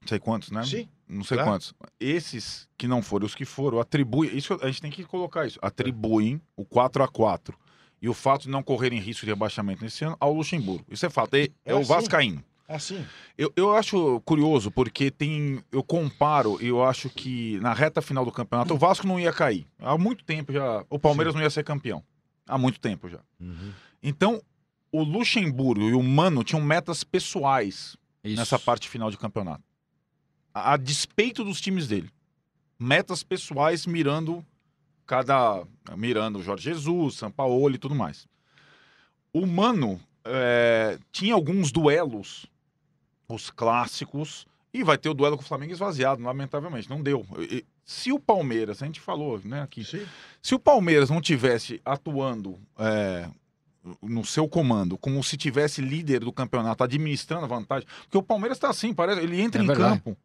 [0.01, 0.63] Não sei quantos, né?
[0.63, 0.89] Sim.
[1.07, 1.51] Não sei claro.
[1.51, 1.73] quantos.
[1.99, 4.35] Esses que não foram, os que foram, atribuem.
[4.35, 5.59] Isso, a gente tem que colocar isso.
[5.61, 7.55] Atribuem o 4 a 4
[8.01, 10.85] e o fato de não correrem risco de rebaixamento nesse ano ao Luxemburgo.
[10.89, 11.35] Isso é fato.
[11.35, 11.87] É, é, é o assim.
[11.87, 12.43] Vascaíno.
[12.67, 13.05] É assim.
[13.37, 15.63] Eu, eu acho curioso, porque tem.
[15.71, 19.67] Eu comparo, eu acho que na reta final do campeonato, o Vasco não ia cair.
[19.77, 20.83] Há muito tempo já.
[20.89, 21.37] O Palmeiras Sim.
[21.37, 22.03] não ia ser campeão.
[22.47, 23.19] Há muito tempo já.
[23.39, 23.71] Uhum.
[24.01, 24.41] Então,
[24.91, 28.35] o Luxemburgo e o Mano tinham metas pessoais Isso.
[28.35, 29.63] nessa parte final de campeonato.
[30.53, 32.09] A, a despeito dos times dele.
[32.79, 34.43] Metas pessoais mirando
[35.05, 35.63] cada.
[35.97, 38.27] mirando o Jorge Jesus, São Paulo e tudo mais.
[39.33, 42.45] O Mano é, tinha alguns duelos,
[43.27, 46.89] os clássicos, e vai ter o duelo com o Flamengo esvaziado, lamentavelmente.
[46.89, 47.25] Não deu.
[47.39, 50.05] E, se o Palmeiras, a gente falou né, aqui, Sim.
[50.41, 53.29] se o Palmeiras não tivesse atuando é,
[54.01, 58.57] no seu comando, como se tivesse líder do campeonato, administrando a vantagem, porque o Palmeiras
[58.57, 60.01] está assim, parece, ele entra é em verdade.
[60.01, 60.17] campo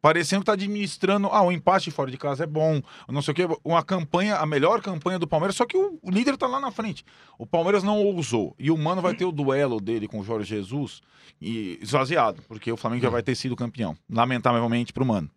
[0.00, 1.28] parecendo que está administrando.
[1.28, 3.48] Ah, o empate fora de casa é bom, não sei o quê.
[3.64, 7.04] Uma campanha, a melhor campanha do Palmeiras, só que o, líder está lá na frente.
[7.38, 8.54] O Palmeiras não ousou.
[8.58, 11.02] E o Mano vai ter o duelo dele com o Jorge Jesus
[11.40, 13.96] e esvaziado, porque o Flamengo já vai ter sido campeão.
[14.08, 15.30] Lamentavelmente para o Mano.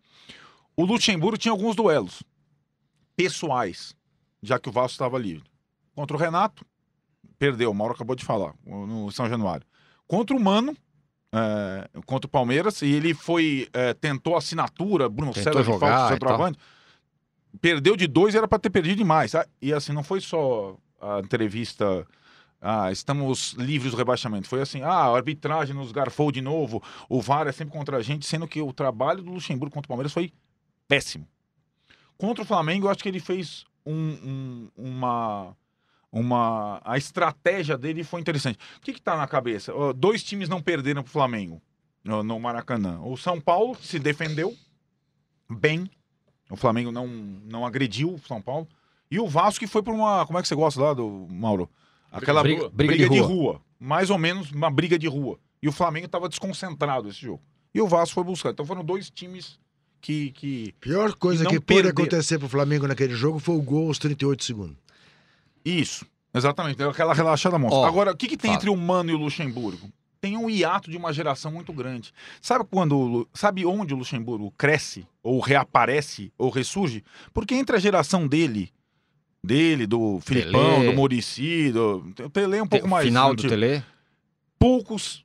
[0.76, 2.22] O Luxemburgo tinha alguns duelos
[3.16, 3.94] pessoais,
[4.42, 5.44] já que o Vasco estava livre.
[5.94, 6.64] Contra o Renato,
[7.38, 9.66] perdeu, o Mauro acabou de falar, no São Januário.
[10.06, 10.74] Contra o Mano,
[11.32, 16.58] é, contra o Palmeiras e ele foi é, tentou assinatura, Bruno tentou César jogar, centroavante.
[17.60, 19.34] Perdeu de dois, era para ter perdido demais.
[19.34, 22.06] Ah, e assim, não foi só a entrevista.
[22.60, 24.48] Ah, estamos livres do rebaixamento.
[24.48, 28.02] Foi assim, ah, a arbitragem nos garfou de novo, o VAR é sempre contra a
[28.02, 30.32] gente, sendo que o trabalho do Luxemburgo contra o Palmeiras foi
[30.86, 31.26] péssimo.
[32.18, 35.56] Contra o Flamengo, eu acho que ele fez um, um, uma,
[36.12, 38.58] uma a estratégia dele foi interessante.
[38.76, 39.74] O que está na cabeça?
[39.74, 41.62] Uh, dois times não perderam para o Flamengo
[42.02, 43.00] no, no, Maracanã.
[43.02, 44.56] O São Paulo se defendeu
[45.48, 45.90] bem.
[46.50, 48.66] O Flamengo não, não agrediu o São Paulo.
[49.10, 50.26] E o Vasco que foi para uma.
[50.26, 51.68] Como é que você gosta lá do Mauro?
[52.10, 53.28] Aquela briga, briga, briga de, rua.
[53.28, 53.60] de, rua.
[53.78, 55.38] Mais ou menos uma briga de rua.
[55.62, 57.42] E o Flamengo estava desconcentrado esse jogo.
[57.72, 58.50] E o Vasco foi buscar.
[58.50, 59.58] Então foram dois times
[60.00, 60.32] que.
[60.32, 63.88] que Pior coisa que, que pôde acontecer para o Flamengo naquele jogo foi o gol
[63.88, 64.76] aos 38 segundos.
[65.64, 66.76] Isso, exatamente.
[66.76, 67.86] Deu aquela relaxada monstra.
[67.86, 68.56] Agora, o que, que tem fala.
[68.56, 69.90] entre o Mano e o Luxemburgo?
[70.20, 72.12] Tem um hiato de uma geração muito grande.
[72.42, 73.26] Sabe quando.
[73.32, 77.02] Sabe onde o Luxemburgo cresce, ou reaparece, ou ressurge?
[77.32, 78.70] Porque entre a geração dele,
[79.42, 80.90] dele, do Filipão, Pelé.
[80.90, 82.12] do Murici, do.
[82.24, 83.06] O Tele é um pouco mais.
[83.06, 83.82] Final do Tele?
[84.58, 85.24] Poucos,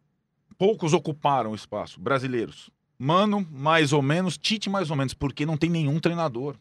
[0.58, 2.70] poucos ocuparam o espaço, brasileiros.
[2.98, 6.56] Mano, mais ou menos, Tite, mais ou menos, porque não tem nenhum treinador.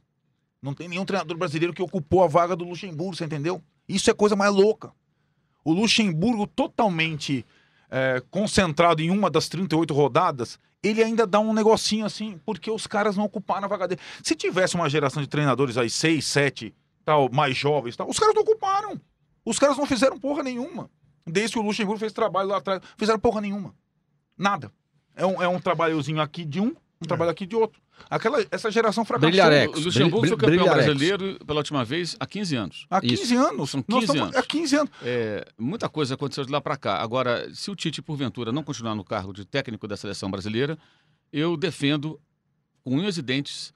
[0.65, 3.63] Não tem nenhum treinador brasileiro que ocupou a vaga do Luxemburgo, você entendeu?
[3.87, 4.91] Isso é coisa mais louca.
[5.63, 7.45] O Luxemburgo totalmente
[7.91, 12.87] é, concentrado em uma das 38 rodadas, ele ainda dá um negocinho assim, porque os
[12.87, 14.01] caras não ocuparam a vaga dele.
[14.23, 18.35] Se tivesse uma geração de treinadores aí, seis, sete, tal, mais jovens, tal, os caras
[18.35, 18.99] não ocuparam.
[19.45, 20.91] Os caras não fizeram porra nenhuma.
[21.27, 22.81] Desde que o Luxemburgo fez trabalho lá atrás.
[22.97, 23.75] Fizeram porra nenhuma.
[24.37, 24.73] Nada.
[25.15, 26.75] É um, é um trabalhozinho aqui de um,
[27.05, 27.81] um trabalho aqui de outro.
[28.11, 29.31] Aquela, essa geração fracassou.
[29.31, 29.79] Brilharex.
[29.79, 30.85] O Luxemburgo foi campeão brilharex.
[30.87, 32.87] brasileiro pela última vez há 15 anos.
[32.91, 33.39] Há 15 Isso.
[33.39, 33.71] anos.
[33.71, 34.37] São Nós 15 estamos- anos.
[34.37, 34.91] Há 15 anos.
[35.03, 36.97] É, muita coisa aconteceu de lá para cá.
[37.01, 40.77] Agora, se o Tite, porventura, não continuar no cargo de técnico da seleção brasileira,
[41.33, 42.21] eu defendo
[42.83, 43.73] com unhas e dentes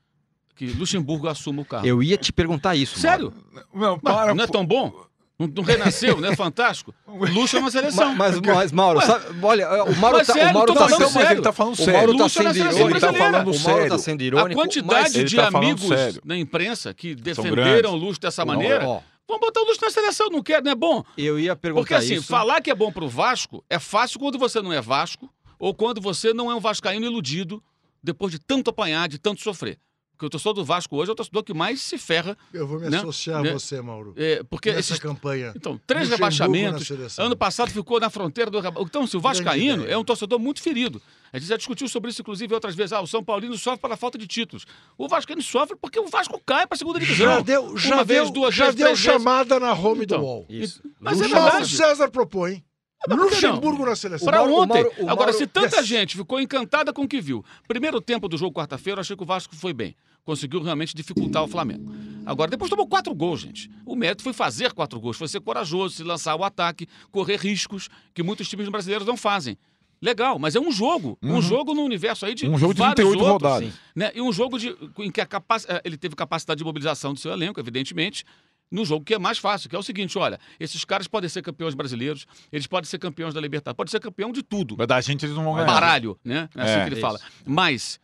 [0.57, 1.87] que Luxemburgo assuma o cargo.
[1.87, 2.99] Eu ia te perguntar isso.
[2.99, 3.33] Sério?
[3.73, 4.35] Não, Mas para.
[4.35, 4.93] não é tão bom?
[5.39, 6.93] Não, renasceu, não é fantástico?
[7.07, 8.13] Luxo é uma seleção.
[8.17, 11.03] Mas, mas, Mauro, sabe- olha, o Mauro Mas tá, sério, o Mauro tá falando sendo,
[11.05, 11.33] mas sério.
[11.37, 11.93] ele tá falando o sério.
[11.95, 12.97] Mauro tá Luxo é na sendo seleção irônico.
[12.97, 13.99] Ele tá falando o Mauro tá sério.
[14.01, 14.61] sendo A irônico.
[14.61, 16.23] quantidade mas- Ele de tá amigos sério.
[16.25, 20.29] na imprensa que defenderam o Luxo dessa maneira, Ó, vamos botar o Luxo na seleção,
[20.29, 21.05] não quer, não é bom?
[21.17, 22.27] eu ia perguntar Porque assim, isso.
[22.27, 26.01] falar que é bom pro Vasco é fácil quando você não é Vasco ou quando
[26.01, 27.63] você não é um vascaíno iludido
[28.03, 29.79] depois de tanto apanhar, de tanto sofrer.
[30.19, 32.81] Porque o torcedor do Vasco hoje é o torcedor que mais se ferra, Eu vou
[32.81, 32.97] me Né?
[32.99, 33.51] associar Né?
[33.51, 34.15] a você, Mauro.
[34.17, 35.53] é, porque nessa esses campanha.
[35.55, 37.19] então, três Luxemburgo rebaixamentos.
[37.21, 41.01] Ano passado ficou na fronteira do Então, se o Vascaíno é um torcedor muito ferido.
[41.33, 42.93] A gente já discutiu sobre isso, inclusive, outras vezes.
[42.93, 44.65] Ah, o São Paulino sofre pela falta de títulos.
[44.97, 47.27] O Vascaíno sofre porque o Vasco cai para a segunda divisão.
[47.37, 49.23] Já deu, já Uma deu, vez, duas já vezes, deu três vezes.
[49.23, 50.47] chamada na home Então, do UOL.
[50.49, 50.83] Isso.
[50.99, 51.77] Mas é o Paulo verdade.
[51.77, 52.65] César propõe.
[53.09, 54.27] Luxemburgo na seleção.
[54.27, 54.83] Para Mauro- o ontem.
[54.83, 55.87] Mauro- o Agora, Mauro- se tanta Yes.
[55.87, 59.23] gente ficou encantada com o que viu, primeiro tempo do jogo quarta-feira, eu achei que
[59.23, 59.95] o Vasco foi bem.
[60.25, 61.91] Conseguiu realmente dificultar o Flamengo.
[62.27, 63.71] Agora, depois tomou quatro gols, gente.
[63.87, 67.89] O mérito foi fazer quatro gols, foi ser corajoso, se lançar ao ataque, correr riscos
[68.13, 69.57] que muitos times brasileiros não fazem.
[70.03, 71.19] Legal, mas é um jogo.
[71.23, 73.75] Um jogo no universo aí de Um jogo de vários 38 outros, rodadas.
[73.97, 74.13] né?
[74.15, 75.65] E um jogo de, em que capac...
[75.69, 78.23] eh, ele teve capacidade de mobilização do seu elenco, evidentemente,
[78.71, 81.43] no jogo que é mais fácil, que é o seguinte, olha, esses caras podem ser
[81.43, 84.75] campeões brasileiros, eles podem ser campeões da Libertadores, pode ser campeão de tudo.
[84.77, 85.67] Mas da gente eles não vão ganhar.
[85.67, 86.49] Baralho, né?
[86.55, 87.01] É assim É, que ele isso.
[87.01, 87.19] fala.
[87.47, 87.99] Mas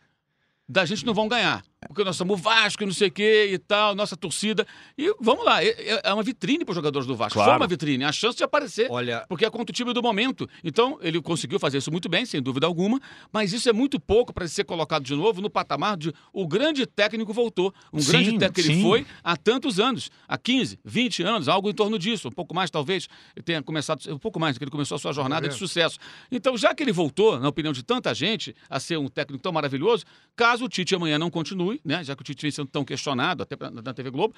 [0.69, 1.62] da gente não vão ganhar.
[1.87, 4.66] Porque nós somos o Vasco e não sei o quê e tal, nossa torcida.
[4.97, 7.35] E vamos lá, é, é- é uma vitrine para os jogadores do Vasco.
[7.35, 7.51] Claro.
[7.51, 8.89] Foi uma vitrine, a chance de aparecer.
[8.91, 10.49] Olha, Porque é contra o time do momento.
[10.62, 13.01] Então, ele conseguiu fazer isso muito bem, sem dúvida alguma,
[13.32, 16.87] mas isso é muito pouco para ser colocado de novo no patamar de o grande
[16.87, 17.72] técnico voltou.
[17.93, 18.82] Um Sim, grande técnico que ele sim.
[18.82, 22.70] foi há tantos anos, há 15, 20 anos, algo em torno disso, um pouco mais
[22.70, 25.99] talvez, ele tenha começado, um pouco mais, que ele começou a sua jornada de sucesso.
[26.30, 29.53] Então, já que ele voltou, na opinião de tanta gente, a ser um técnico tão
[29.53, 30.05] maravilhoso,
[30.37, 33.43] caso o Tite amanhã não continue, né, já que o Tite vem sendo tão questionado,
[33.43, 34.35] até pra- na TV Globo,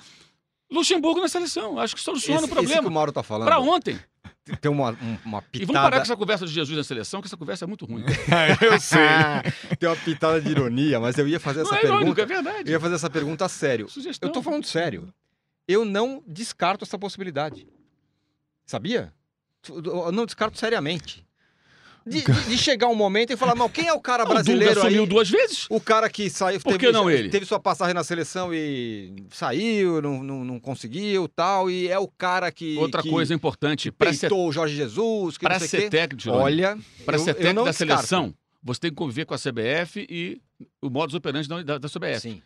[0.70, 2.72] Luxemburgo na seleção, acho que soluciona esse, o problema.
[2.74, 3.46] esse que o Mauro tá falando.
[3.46, 3.98] Para ontem.
[4.60, 5.96] Tem uma, um- uma E vamos parar pitada.
[5.96, 8.02] com essa conversa de Jesus na seleção, que essa conversa é muito ruim.
[8.62, 8.98] eu sei.
[9.78, 12.22] Tem uma pitada de ironia, mas eu ia fazer Não essa é irônico, pergunta.
[12.22, 12.68] é verdade.
[12.70, 13.88] Eu ia fazer essa pergunta a sério.
[13.88, 14.28] Sugestão.
[14.28, 15.12] Eu tô falando sério.
[15.68, 17.66] Eu não descarto essa possibilidade.
[18.64, 19.12] Sabia?
[19.68, 21.25] Eu não descarto seriamente.
[22.06, 24.34] De, de- de chegar um momento e falar, não, quem é o cara O Dunga
[24.36, 25.08] brasileiro sumiu aí?
[25.08, 25.66] duas vezes?
[25.68, 26.60] O cara que saiu.
[26.60, 27.28] Por teve, que não ele?
[27.30, 31.68] Teve sua passagem na seleção e saiu, não, não, não conseguiu tal.
[31.68, 32.76] E é o cara que.
[32.78, 35.36] Outra que coisa importante, para ser, peitou o Jorge Jesus.
[35.58, 37.94] Sei ser técnico, Olha, para ser técnico da descarto.
[38.06, 40.40] seleção, você tem que conviver com a CBF e
[40.80, 42.20] o modus operandi da, da, da CBF.
[42.20, 42.42] Sim.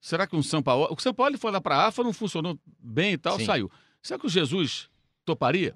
[0.00, 0.86] Será que um São Paulo.
[0.96, 3.44] O São Paulo foi lá para a AFA, não funcionou bem e tal, Sim.
[3.44, 3.70] saiu.
[4.00, 4.88] Será que o Jesus
[5.24, 5.74] toparia?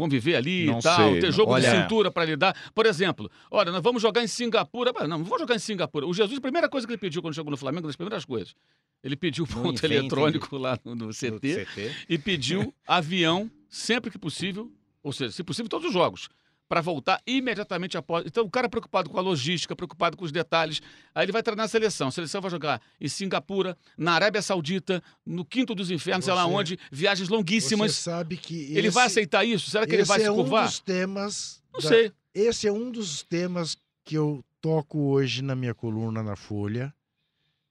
[0.00, 2.56] Conviver ali Não e tal, sei, ter jogo de olha- cintura para lidar.
[2.74, 4.92] Por exemplo, olha, nós vamos jogar em Singapura.
[5.06, 6.06] Não, não vou jogar em Singapura.
[6.06, 8.54] O Jesus, a primeira coisa que ele pediu quando chegou no Flamengo, das primeiras coisas,
[9.02, 11.92] ele pediu ponto inventa, eletrônico lá no, no CT CT.
[12.08, 14.70] e pediu avião sempre que possível,
[15.02, 16.28] ou seja, se possível, todos os jogos,
[16.70, 18.24] para voltar imediatamente após.
[18.24, 20.80] Então, o cara preocupado com a logística, preocupado com os detalhes,
[21.12, 22.06] aí ele vai treinar a seleção.
[22.06, 26.44] A seleção vai jogar em Singapura, na Arábia Saudita, no Quinto dos Infernos, sei lá
[26.46, 27.96] Você- onde, viagens Você longuíssimas.
[27.96, 29.68] sabe que Ele vai esse- aceitar isso?
[29.68, 30.66] Será que ele vai esse se é um curvar?
[30.66, 31.60] dos temas.
[31.72, 32.12] Não da- sei.
[32.32, 36.94] Esse é um dos temas que eu toco hoje na minha coluna na Folha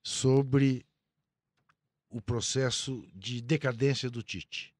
[0.03, 0.85] sobre
[2.09, 4.73] o processo de decadência do Tite.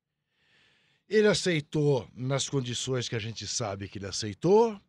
[1.10, 4.80] Ele aceitou nas condições que a gente sabe que ele aceitou,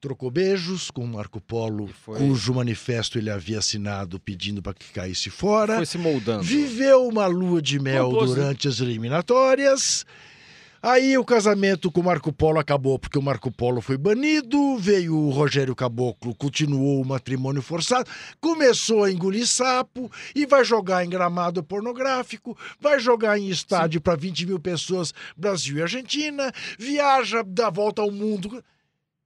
[0.00, 5.30] trocou beijos com Marco Polo, foi- cujo manifesto ele havia assinado pedindo para que caísse
[5.30, 5.76] fora.
[5.76, 6.42] Foi se moldando.
[6.42, 10.04] Viveu uma lua de mel durante as eliminatórias.
[10.82, 15.16] Aí o casamento com o Marco Polo acabou porque o Marco Polo foi banido, veio
[15.16, 18.10] o Rogério Caboclo, continuou o matrimônio forçado,
[18.40, 24.16] começou a engolir sapo e vai jogar em gramado pornográfico, vai jogar em estádio para
[24.16, 28.62] 20 mil pessoas, Brasil e Argentina, viaja, dá volta ao mundo.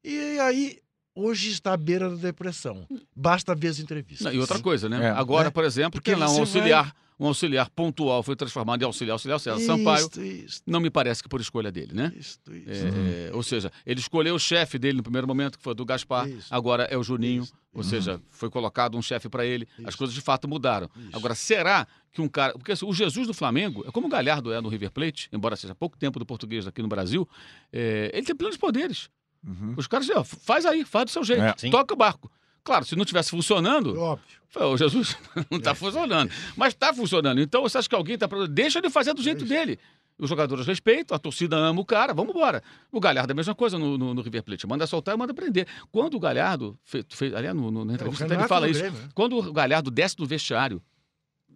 [0.05, 0.79] E aí,
[1.15, 2.87] hoje está à beira da depressão.
[3.17, 4.27] Basta ver as entrevistas.
[4.27, 5.07] Não, e outra coisa, né?
[5.07, 5.09] É.
[5.11, 5.51] Agora, É.
[5.51, 9.35] por exemplo, Porque tem lá um auxiliar, um auxiliar pontual foi transformado em auxiliar, auxiliar,
[9.37, 10.09] auxiliar Sampaio.
[10.19, 12.13] Isso, Não me parece que por escolha dele, né?
[12.17, 12.39] isso.
[12.67, 15.85] É, ou seja, ele escolheu o chefe dele no primeiro momento, que foi o do
[15.85, 16.49] Gaspar, Isso.
[16.55, 17.55] agora é o Juninho, Isso.
[17.73, 20.91] ou seja, foi colocado um chefe para ele, as coisas de fato mudaram.
[20.97, 21.17] Isso.
[21.17, 22.53] Agora, será que um cara.
[22.55, 25.57] Porque assim, o Jesus do Flamengo, é como o Galhardo é no River Plate, embora
[25.57, 27.29] seja pouco tempo do português aqui no Brasil,
[27.73, 29.09] é, ele tem plenos poderes.
[29.47, 29.75] Uhum.
[29.77, 31.71] Os caras dizem, ó, faz aí, faz do seu jeito, É.
[31.71, 32.31] Toca o barco.
[32.67, 34.27] Claro, se não tivesse funcionando, Óbvio.
[34.57, 35.17] "Ô, Jesus,
[35.51, 35.57] não É.
[35.57, 36.31] está funcionando.
[36.57, 37.41] Mas está funcionando.
[37.41, 38.27] Então, você acha que alguém está.
[38.51, 39.49] Deixa ele fazer do jeito isso.
[39.55, 39.79] dele.
[40.19, 42.63] Os jogadores respeitam, a torcida ama o cara, vamos embora.
[42.91, 44.67] O Galhardo é a mesma coisa no, no, no River Plate.
[44.67, 45.67] Manda soltar e manda prender.
[45.93, 46.77] Quando o Galhardo.
[46.85, 48.81] Fez, fez, aliás, no, no, na entrevista até ele fala isso.
[48.81, 49.09] Grêmio, né?
[49.15, 50.83] Quando o Galhardo desce do vestiário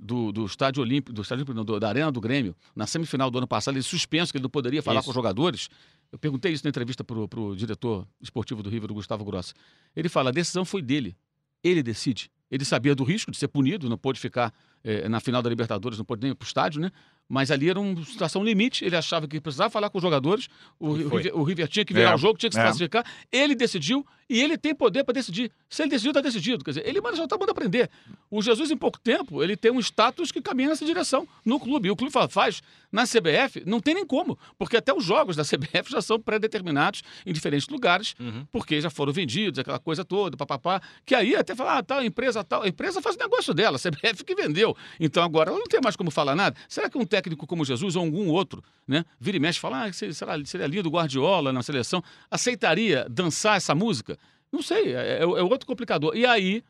[0.02, 3.30] do, do estádio olímpico, do estádio Olímpico, não, do- da Arena do Grêmio, na semifinal
[3.30, 5.04] do ano passado, ele suspenso, que ele não poderia falar Isso.
[5.04, 5.68] com os jogadores.
[6.10, 9.52] Eu perguntei isso na entrevista para o diretor esportivo do River, Gustavo Grossi.
[9.94, 11.16] Ele fala: a decisão foi dele.
[11.62, 12.30] Ele decide.
[12.50, 15.96] Ele sabia do risco de ser punido, não pôde ficar eh, na final da Libertadores,
[15.98, 16.90] não pôde nem ir para o estádio, né?
[17.32, 18.84] Mas ali era uma situação limite.
[18.84, 20.48] Ele achava que precisava falar com os jogadores.
[20.80, 20.92] O.
[20.92, 22.64] River, o River tinha que virar É, o jogo, tinha que se é.
[22.64, 23.04] classificar.
[23.30, 25.50] Ele decidiu e ele tem poder para decidir.
[25.68, 26.64] Se ele decidiu, está decidido.
[26.64, 27.88] Quer dizer, ele manda soltar, manda aprender.
[28.28, 31.86] O Jesus, em pouco tempo, ele tem um status que caminha nessa direção no clube.
[31.88, 32.62] E o clube faz
[32.92, 37.02] na CBF, não tem nem como, porque até os jogos da CBF já são pré-determinados
[37.24, 38.44] em diferentes lugares, Uhum.
[38.50, 40.80] porque já foram vendidos, aquela coisa toda, papapá.
[41.06, 42.62] Que aí até fala, ah, tal empresa, tal.
[42.62, 44.76] A empresa faz o negócio dela, a CBF que vendeu.
[44.98, 46.56] Então agora ela não tem mais como falar nada.
[46.68, 49.92] Será que um técnico como Jesus ou algum outro, né, vira e mexe fala, ah,
[49.92, 54.18] se- será, seria lindo o Guardiola na seleção, aceitaria dançar essa música?
[54.52, 56.16] Não sei, é, é- é outro complicador.
[56.16, 56.62] E aí,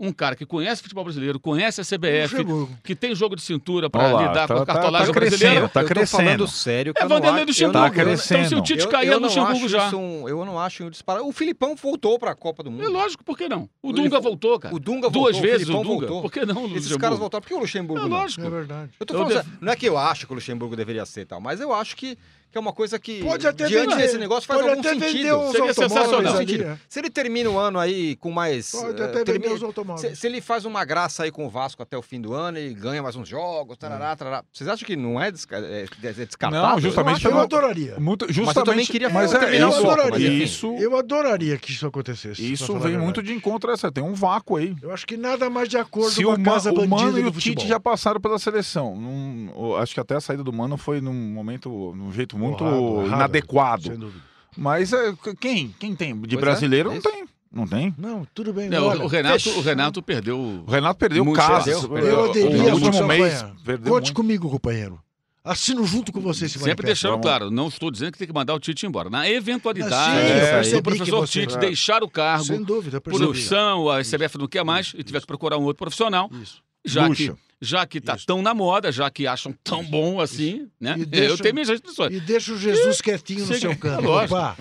[0.00, 2.36] um cara que conhece futebol brasileiro, conhece a CBF,
[2.84, 5.54] que tem jogo de cintura para lidar tá- com a tá- cartolagem tá brasileira.
[5.54, 6.22] crescendo, tá eu tô crescendo.
[6.24, 7.78] falando sério É eu não Vanderlei eu Luxemburgo.
[7.78, 8.62] não- Tá Então, se o crescendo.
[8.62, 9.96] Tite eu- cair, eu é não Luxemburgo acho já.
[9.96, 11.26] um- eu não acho um disparate.
[11.26, 12.84] O Filipão voltou pra Copa do Mundo.
[12.84, 13.68] É lógico, por que não?
[13.82, 14.74] O Dunga vo- voltou, cara.
[14.74, 16.06] O Dunga Duas voltou, o vezes o Filipão Dunga.
[16.06, 16.22] voltou.
[16.22, 17.00] Por que não o Esses Luxemburgo?
[17.00, 17.42] caras voltaram.
[17.42, 18.16] Por que o Luxemburgo É não?
[18.18, 18.46] lógico.
[18.46, 18.90] É verdade.
[19.00, 21.04] Eu tô Eu falando, def- sério, não é que eu acho que o Luxemburgo deveria
[21.04, 22.16] ser tal, mas eu acho que,
[22.50, 24.02] que é uma coisa que, Pode até diante vender.
[24.02, 25.52] desse negócio, faz Pode algum sentido.
[25.52, 26.36] Seria sensacional.
[26.38, 26.80] Sentido.
[26.88, 28.70] Se ele termina o ano aí com mais...
[28.70, 30.12] Pode eh, até vender termina- os automóveis.
[30.14, 32.58] se, se ele faz uma graça aí com o Vasco até o fim do ano
[32.58, 34.44] e ganha mais uns jogos, tarará, tarará.
[34.52, 36.68] Vocês acham que não é, desca- é, é descartável?
[36.70, 37.96] Não, justamente eu Eu adoraria.
[38.00, 41.56] Muito, eu justamente, também queria mas é terminar o isso, bloco, mas isso, Eu adoraria
[41.58, 42.52] que isso acontecesse.
[42.52, 43.92] isso vem muito de encontro a essa.
[43.92, 44.74] Tem um vácuo aí.
[44.82, 47.18] Eu acho que nada mais de acordo Se com o, a casa o bandida Mano
[47.18, 47.32] e o.
[47.32, 48.96] Tite já passaram pela seleção.
[48.96, 52.64] Num- eu acho que até a saída do Mano foi num momento, num jeito muito
[52.64, 53.82] Errado, errado, inadequado.
[53.82, 54.22] Sem dúvida.
[54.56, 55.74] Mas é, quem?
[55.78, 56.14] Quem tem?
[56.14, 57.10] De Pois é, brasileiro é não isso.
[57.10, 57.24] tem.
[57.50, 57.94] Não tem.
[57.96, 58.68] Não, tudo bem.
[58.68, 60.38] Não, olha, o, Renato, fecha- o Renato perdeu.
[60.38, 61.80] O Renato perdeu Muito casas.
[61.86, 61.98] perdeu, O-.
[61.98, 64.12] Eu o aderia último mês Conte muito.
[64.14, 65.00] comigo, companheiro.
[65.44, 67.24] Assino junto com você esse Sempre deixando Vamos.
[67.24, 69.08] claro, não estou dizendo que tem que mandar o Tite embora.
[69.08, 71.58] Na eventualidade Ah, sim, do percebi professor você- Tite É.
[71.58, 75.26] deixar o cargo, Sem dúvida, por opção, a CBF não quer mais e tiver que
[75.26, 76.62] procurar um outro profissional, Isso.
[76.84, 78.26] já que, já que tá Isso.
[78.26, 80.94] tão na moda, já que acham tão bom assim, né?
[80.98, 82.14] E deixa- Eu tenho minhas restrições.
[82.14, 84.04] E deixa o Jesus quietinho no Siga- seu É canto.
[84.04, 84.34] lógico.
[84.36, 84.56] Opa,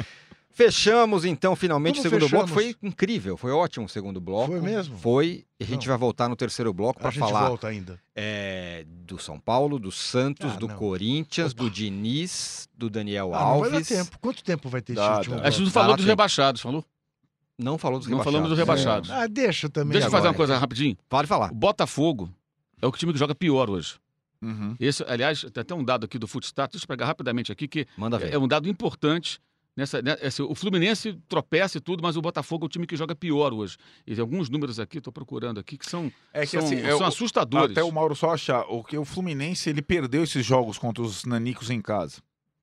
[0.52, 2.48] Fechamos então finalmente Como o segundo bloco.
[2.48, 2.76] fechamos?
[2.80, 4.48] Foi incrível, foi ótimo o segundo bloco.
[4.54, 4.98] Foi mesmo?
[4.98, 5.46] Foi.
[5.60, 5.92] E a gente Não.
[5.92, 8.00] vai voltar no terceiro bloco para falar volta ainda.
[8.16, 10.76] é, do São Paulo, do Santos, Ah, do não.
[10.76, 11.62] Corinthians, Opa.
[11.64, 13.88] do Diniz, do Daniel Ah, não vai dar Alves.
[13.88, 14.18] tempo.
[14.20, 15.42] Quanto tempo vai ter esse Dá, último dá.
[15.44, 15.66] A gente bloco?
[15.66, 16.10] não falou Dá dos tempo.
[16.12, 16.84] rebaixados, falou?
[17.60, 19.10] Não falou dos Não falamos dos rebaixados.
[19.10, 19.32] rebaixados.
[19.32, 19.92] Ah, deixa também.
[19.94, 20.98] Deixa eu fazer uma coisa rapidinho.
[21.08, 21.52] Pode falar.
[21.52, 22.32] O Botafogo
[22.82, 23.96] é o time que joga pior hoje.
[24.42, 24.76] Uhum.
[24.80, 27.88] Esse, aliás, tem até um dado aqui do Footstat, deixa eu pegar rapidamente aqui, que
[27.98, 28.34] Manda ver.
[28.34, 29.40] é um dado importante.
[29.76, 32.96] Nessa, né, esse- o Fluminense tropeça e tudo, mas o Botafogo é o time que
[32.96, 33.78] joga pior hoje.
[34.08, 36.90] E tem alguns números aqui, estou procurando aqui, que são, É que são, assim, é
[36.90, 37.72] são o- assustadores.
[37.78, 41.26] Até o Mauro só achar, o que o Fluminense ele perdeu esses jogos contra os
[41.26, 42.22] nanicos em casa,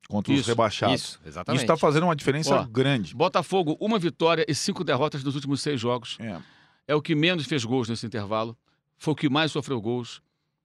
[0.08, 1.00] contra os Isso, rebaixados.
[1.00, 1.58] Isso, exatamente.
[1.60, 3.14] Isso está fazendo uma diferença Ó, grande.
[3.14, 6.16] Botafogo, uma vitória e cinco derrotas nos últimos seis jogos.
[6.18, 6.40] É.
[6.88, 8.56] É o que menos fez gols nesse intervalo.
[8.97, 10.22] Foi o que mais sofreu gols.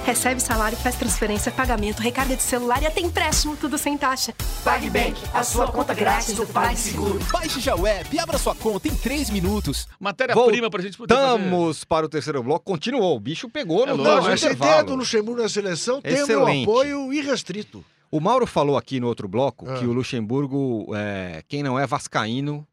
[0.08, 4.34] Recebe salário, faz transferência, pagamento, recarga de celular e até empréstimo, tudo sem taxa.
[4.64, 7.20] PagBank, a sua conta grátis do PagSeguro.
[7.30, 9.86] Baixe já o app e abra sua conta em 3 minutos.
[10.00, 11.14] Matéria-prima pra gente poder.
[11.14, 12.64] Voltamos para o terceiro bloco.
[12.64, 13.18] Continuou.
[13.18, 14.16] O bicho pegou É no lógico.
[14.16, 16.64] Não, no essa ideia do Luxemburgo na seleção tem o meu Excelente.
[16.64, 17.84] apoio irrestrito.
[18.10, 19.78] O Mauro falou aqui no outro bloco Ah.
[19.78, 22.66] que o Luxemburgo, é, quem não é vascaíno,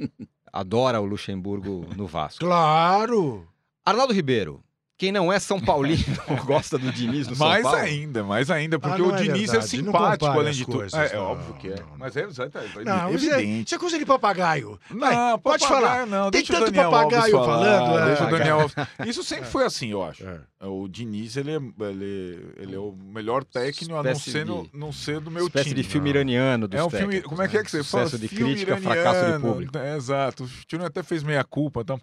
[0.52, 2.40] adora o Luxemburgo no Vasco.
[2.44, 3.46] Claro.
[3.86, 4.60] Arnaldo Ribeiro,
[5.02, 6.04] quem não é São Paulino
[6.46, 7.76] gosta do Diniz no São Mais Paulo?
[7.76, 10.84] ainda, mais ainda, porque Ah, o é Diniz é verdade, não simpático, além de tudo.
[10.96, 11.74] É, é óbvio que é.
[11.80, 11.96] não, não.
[11.98, 13.66] Mas é, é, Não, é é, evidente.
[13.66, 14.78] isso é coisa de papagaio.
[14.88, 16.06] Vai, Não, pode falar.
[16.06, 18.06] Não, Tem tanto Daniel papagaio falar, falando, é.
[18.06, 18.74] Deixa o Daniel Alves.
[19.04, 20.24] Isso sempre foi assim, eu acho.
[20.24, 20.38] É.
[20.64, 21.56] O Diniz, ele é,
[21.88, 25.28] ele, ele é o melhor técnico, a não Espécie ser, no, de- não ser do
[25.32, 25.82] meu Espécie time.
[25.82, 27.20] de filme iraniano dos É um filme.
[27.22, 27.64] Como é que é né?
[27.64, 28.04] que você fala?
[28.04, 29.76] Sucesso de Filme crítica, fracasso de público.
[29.76, 30.44] É, exato.
[30.44, 31.80] O Tino até fez meia culpa.
[31.80, 32.00] Então.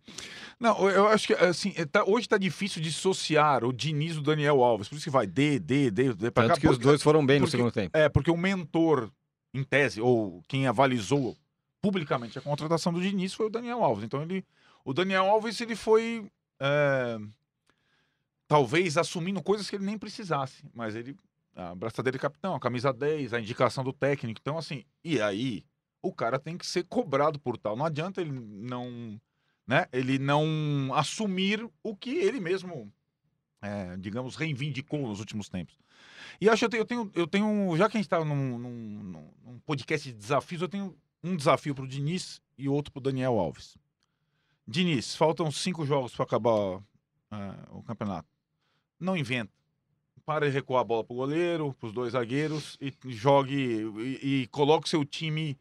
[0.59, 4.63] Não, eu acho que assim, é, tá- hoje tá difícil dissociar o Diniz do Daniel
[4.63, 4.87] Alves.
[4.87, 6.61] Por isso que vai D, D, D, D pra Tanto cá.
[6.61, 7.97] que os porque- dois foram bem no porque- segundo tempo.
[7.97, 9.09] É, porque o mentor,
[9.53, 11.35] em tese, ou quem avalizou
[11.81, 14.03] publicamente a contratação do Diniz foi o Daniel Alves.
[14.03, 14.45] Então ele.
[14.83, 16.29] O Daniel Alves ele foi.
[16.59, 17.17] é,
[18.47, 20.63] talvez assumindo coisas que ele nem precisasse.
[20.73, 21.15] Mas ele.
[21.55, 24.39] A braçadeira de capitão, a camisa 10, a indicação do técnico.
[24.41, 25.63] Então, assim, e aí
[26.01, 27.75] o cara tem que ser cobrado por tal.
[27.75, 29.19] Não adianta ele não.
[29.70, 32.91] Né, ele não assumir o que ele mesmo,
[33.61, 35.78] é, digamos, reivindicou nos últimos tempos.
[36.41, 39.59] E acho que eu tenho, eu tenho, já que a gente está num, num- num-
[39.59, 43.38] podcast de desafios, eu tenho um desafio para o Diniz e outro para o Daniel
[43.38, 43.78] Alves.
[44.67, 46.82] Diniz, faltam cinco jogos para acabar
[47.30, 47.36] é,
[47.70, 48.28] o campeonato.
[48.99, 49.53] Não inventa.
[50.26, 53.84] Para de recuar a bola para o goleiro, para os dois zagueiros e jogue
[54.24, 55.55] e, e coloque seu time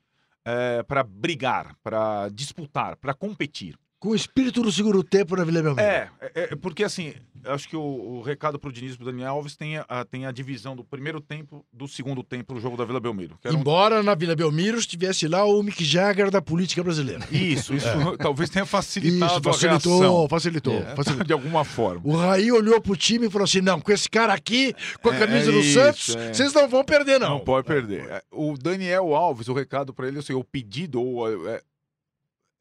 [0.86, 3.78] para brigar, para disputar, para competir.
[4.00, 5.80] Com o espírito do segundo tempo na Vila Belmiro.
[5.84, 9.30] É, é, é, porque assim, acho que o, o recado pro Diniz e pro Daniel
[9.34, 12.84] Alves tem a, tem a divisão do primeiro tempo do segundo tempo no jogo da
[12.84, 13.36] Vila Belmiro.
[13.42, 17.26] era um- Embora na Vila Belmiro estivesse lá o Mick Jagger da política brasileira.
[17.32, 17.88] Isso, isso
[18.18, 20.28] talvez tenha facilitado Isso, a facilitou, reação.
[20.28, 21.26] facilitou, É, facilitou.
[21.26, 22.00] de alguma forma.
[22.04, 25.16] O Raí olhou pro time e falou assim: não, com esse cara aqui, com a
[25.16, 26.32] É, camisa é do isso, Santos, é.
[26.32, 27.30] vocês não vão perder, não.
[27.30, 28.04] Não, pode perder.
[28.08, 31.60] É, O Daniel Alves, o recado para ele, assim, o pedido, ou, é,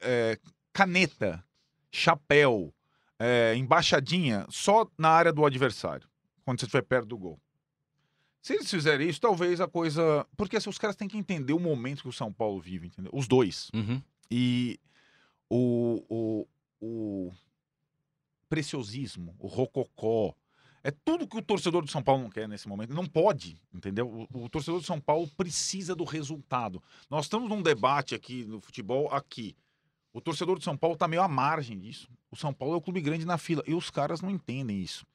[0.01, 0.37] é,
[0.77, 1.43] caneta,
[1.91, 2.71] chapéu,
[3.17, 6.07] é, embaixadinha, só na área do adversário,
[6.45, 7.41] quando você estiver perto do gol.
[8.43, 10.23] Se eles fizerem isso, talvez a coisa.
[10.37, 13.11] Porque assim, os caras têm que entender o momento que o São Paulo vive, entendeu?
[13.11, 13.71] Os dois.
[13.73, 13.99] Uhum.
[14.29, 14.79] E
[15.49, 16.47] o, o,
[16.79, 17.31] o
[18.47, 20.35] preciosismo, o rococó,
[20.83, 22.93] é tudo que o torcedor do São Paulo não quer nesse momento.
[22.93, 24.27] Não pode, entendeu?
[24.31, 26.83] O, o torcedor do São Paulo precisa do resultado.
[27.09, 29.55] Nós estamos num debate aqui no futebol, aqui.
[30.17, 32.09] O torcedor do São Paulo está meio à margem disso.
[32.31, 33.61] O São Paulo é o clube grande na fila.
[33.67, 35.05] E os caras não entendem isso.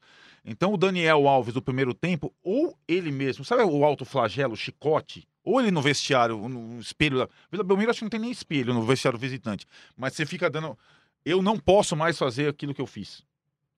[0.44, 4.56] Então o Daniel Alves do primeiro tempo, ou ele mesmo, sabe o alto flagelo, o
[4.56, 5.26] chicote?
[5.42, 7.28] Ou ele no vestiário, no espelho.
[7.50, 9.66] Vila Belmiro acho que não tem nem espelho no vestiário visitante.
[9.96, 10.78] Mas você fica dando.
[11.24, 13.24] Eu não posso mais fazer aquilo que eu fiz.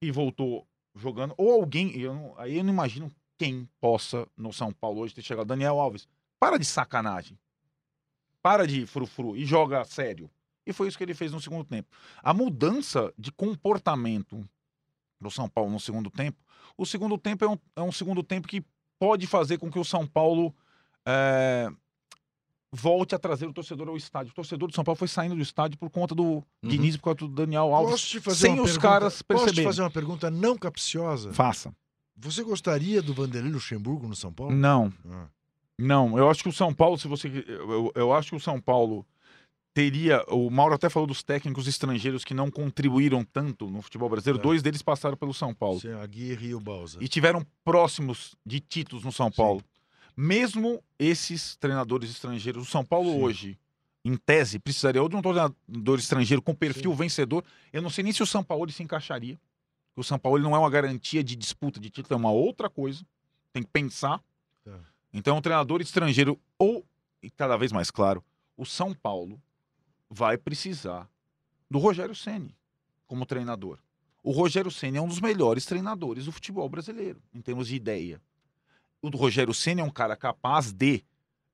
[0.02, 1.32] E voltou jogando.
[1.38, 1.96] Ou alguém.
[1.98, 5.46] Eu não- aí eu não imagino quem possa no São Paulo hoje ter chegado.
[5.46, 6.06] Daniel Alves,
[6.38, 7.38] para de sacanagem.
[8.42, 10.30] Para de frufru e joga sério.
[10.66, 11.88] E foi isso que ele fez no segundo tempo.
[12.22, 14.42] A mudança de comportamento
[15.20, 16.38] do São Paulo no segundo tempo.
[16.76, 18.64] O segundo tempo é um, é um segundo tempo que
[18.98, 20.54] pode fazer com que o São Paulo
[21.06, 21.68] é,
[22.72, 24.32] volte a trazer o torcedor ao estádio.
[24.32, 27.26] O torcedor do São Paulo foi saindo do estádio por conta do Diniz, por conta
[27.26, 27.92] do Daniel Alves.
[27.92, 29.64] Posso te fazer sem uma os pergunta- caras Posso te perceberem.
[29.64, 31.32] fazer uma pergunta não capciosa?
[31.32, 31.74] Faça.
[32.16, 34.54] Você gostaria do Vanderlei Luxemburgo no São Paulo?
[34.54, 35.26] Não, Ah.
[35.78, 36.16] não.
[36.18, 37.28] Eu acho que o São Paulo, se você.
[37.46, 39.04] Eu, eu- eu acho que o São Paulo
[39.74, 40.24] teria.
[40.28, 44.38] O Mauro até falou dos técnicos estrangeiros que não contribuíram tanto no futebol brasileiro.
[44.38, 44.42] É.
[44.42, 45.80] Dois deles passaram pelo São Paulo.
[45.80, 46.98] Sim, Aguirre e o Balsa.
[47.00, 49.62] e tiveram próximos de títulos no São Paulo.
[50.16, 53.22] Mesmo esses treinadores estrangeiros, o São Paulo Sim.
[53.22, 53.58] hoje,
[54.04, 56.96] em tese, precisaria ou de um treinador estrangeiro com perfil Sim.
[56.96, 57.44] vencedor.
[57.72, 59.38] Eu não sei nem se o São Paulo se encaixaria.
[59.96, 63.04] O São Paulo não é uma garantia de disputa de título, é uma outra coisa.
[63.52, 64.20] Tem que pensar.
[64.64, 64.78] Tá.
[65.12, 66.84] Então, um treinador estrangeiro ou,
[67.22, 68.22] e cada vez mais claro,
[68.56, 69.40] o São Paulo
[70.14, 71.08] vai precisar
[71.70, 72.54] do Rogério Ceni
[73.06, 73.78] como treinador.
[74.22, 78.20] O Rogério Ceni é um dos melhores treinadores do futebol brasileiro, em termos de ideia.
[79.02, 81.02] O Rogério Ceni é um cara capaz de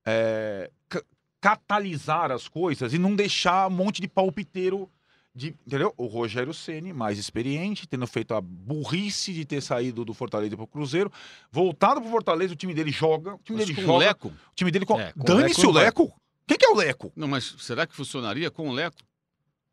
[0.05, 1.03] é, ca-
[1.41, 4.89] catalisar as coisas e não deixar um monte de palpiteiro.
[5.33, 5.93] De, entendeu?
[5.95, 10.63] O Rogério Ceni, mais experiente, tendo feito a burrice de ter saído do Fortaleza para
[10.65, 11.09] o Cruzeiro,
[11.49, 14.05] voltado para o Fortaleza, o time dele joga, o time Mas dele com o joga,
[14.07, 14.27] Leco?
[14.27, 15.71] o time dele É, dane-se o.
[15.71, 16.13] Leco.
[16.51, 17.13] Quem que é o Leco?
[17.15, 18.97] Não, mas será que funcionaria com o Leco?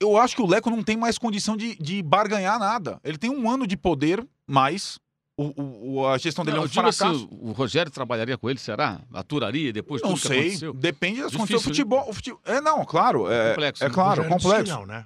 [0.01, 3.01] eu acho que o Leco não tem mais condição de, de barganhar nada.
[3.03, 4.97] Ele tem um ano de poder mais
[5.37, 7.05] o, o- a gestão dele Não, é um digo fracasso.
[7.05, 9.01] assim, o Rogério trabalharia com ele, será?
[9.13, 10.73] Aturaria depois de não tudo que sei, aconteceu?
[10.73, 11.65] depende das Difícil, condições.
[11.65, 11.75] O né?
[11.75, 13.29] futebol, o futebol- É, não, claro.
[13.29, 13.95] É, Complexo, é né?
[13.95, 14.73] claro, que complexo.
[14.73, 15.05] Não, né?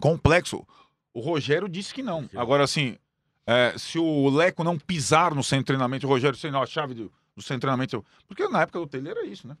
[0.00, 0.64] Complexo.
[1.12, 2.30] O Rogério disse que não.
[2.36, 2.96] Agora, assim,
[3.44, 6.66] é, se o Leco não pisar no centro de treinamento, o Rogério sei não, a
[6.66, 8.04] chave do, do centro de treinamento.
[8.28, 9.56] Porque na época do Tele era isso, né?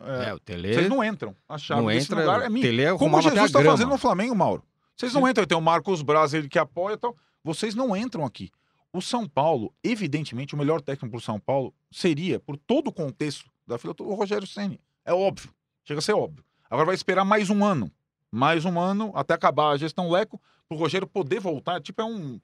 [0.00, 1.34] É, É, o Tele Vocês não entram.
[1.48, 2.66] A chave não entra, lugar é o minha.
[2.66, 4.62] Tele Como o arrumava até Jesus está fazendo no Flamengo, Mauro.
[4.96, 5.46] Vocês não entram.
[5.46, 7.16] Tem o Marcos Braz, ele que apoia e tal.
[7.42, 8.50] Vocês não entram aqui.
[8.92, 12.92] O São Paulo, evidentemente, o melhor técnico para o São Paulo seria, por todo o
[12.92, 14.80] contexto da fila, o Rogério Ceni.
[15.04, 15.50] É óbvio.
[15.84, 16.44] Chega a ser óbvio.
[16.70, 17.90] Agora vai esperar mais um ano.
[18.30, 21.80] Mais um ano até acabar a gestão Leco, para o Rogério poder voltar.
[21.80, 22.40] Tipo, é um.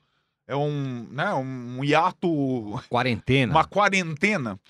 [0.46, 2.28] É um, né, um hiato
[2.90, 3.50] Quarentena.
[3.50, 4.60] uma quarentena.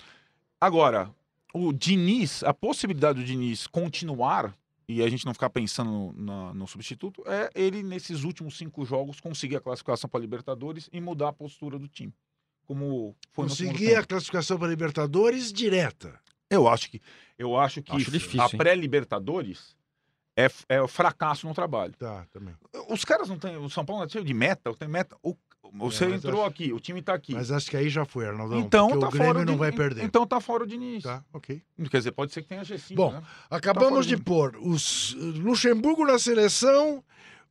[0.59, 1.09] Agora,
[1.57, 4.53] o Diniz, a possibilidade do Diniz continuar
[4.87, 8.85] e a gente não ficar pensando no, na- no substituto é ele, nesses últimos cinco
[8.85, 12.13] jogos, conseguir a classificação para Libertadores e mudar a postura do time.
[12.67, 16.19] Como foi no Conseguir a classificação para Libertadores direta.
[16.49, 17.01] Eu acho que,
[17.37, 19.75] eu acho que Acho difícil, a pré-Libertadores
[20.37, 21.93] é, é o fracasso no trabalho.
[21.97, 22.53] Tá, também.
[22.89, 23.55] Os caras não têm.
[23.57, 25.15] O São Paulo não é cheio de meta, tem meta.
[25.23, 25.35] O,
[25.73, 27.33] você mas entrou acho- aqui, o time tá aqui.
[27.33, 28.59] Mas acho que aí já foi, Arnaldão.
[28.59, 30.03] então tá o Grêmio fora o não vai perder.
[30.03, 31.03] Então tá fora o Diniz.
[31.03, 31.61] Tá, ok.
[31.89, 33.21] Quer dizer, pode ser que tenha G5, Bom, né?
[33.49, 37.03] Acabamos Tá de fora pôr os Luxemburgo na seleção,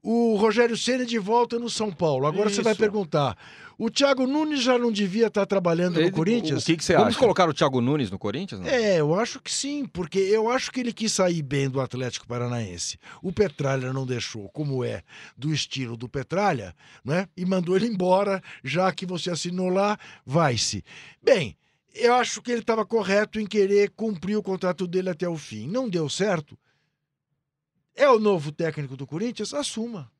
[0.06, 2.26] o Rogério Ceni de volta no São Paulo.
[2.26, 2.80] Agora você vai Isso.
[2.80, 3.36] perguntar:
[3.78, 6.62] o Thiago Nunes já não devia estar trabalhando Ele- no Corinthians?
[6.62, 7.18] O que, que você Vamos acha?
[7.18, 8.60] colocar o Thiago Nunes no Corinthians?
[8.60, 8.68] Não?
[8.68, 12.26] É, eu acho que sim, porque eu acho que ele quis sair bem do Atlético
[12.28, 12.98] Paranaense.
[13.22, 15.02] O Petralha não deixou, como é
[15.38, 17.26] do estilo do Petralha, né?
[17.34, 20.84] E mandou ele embora, já que você assinou lá, vai-se.
[21.22, 21.56] Bem,
[21.94, 25.66] eu acho que ele estava correto em querer cumprir o contrato dele até o fim.
[25.66, 26.58] Não deu certo.
[27.94, 29.54] É o novo técnico do Corinthians?
[29.54, 30.10] Assuma.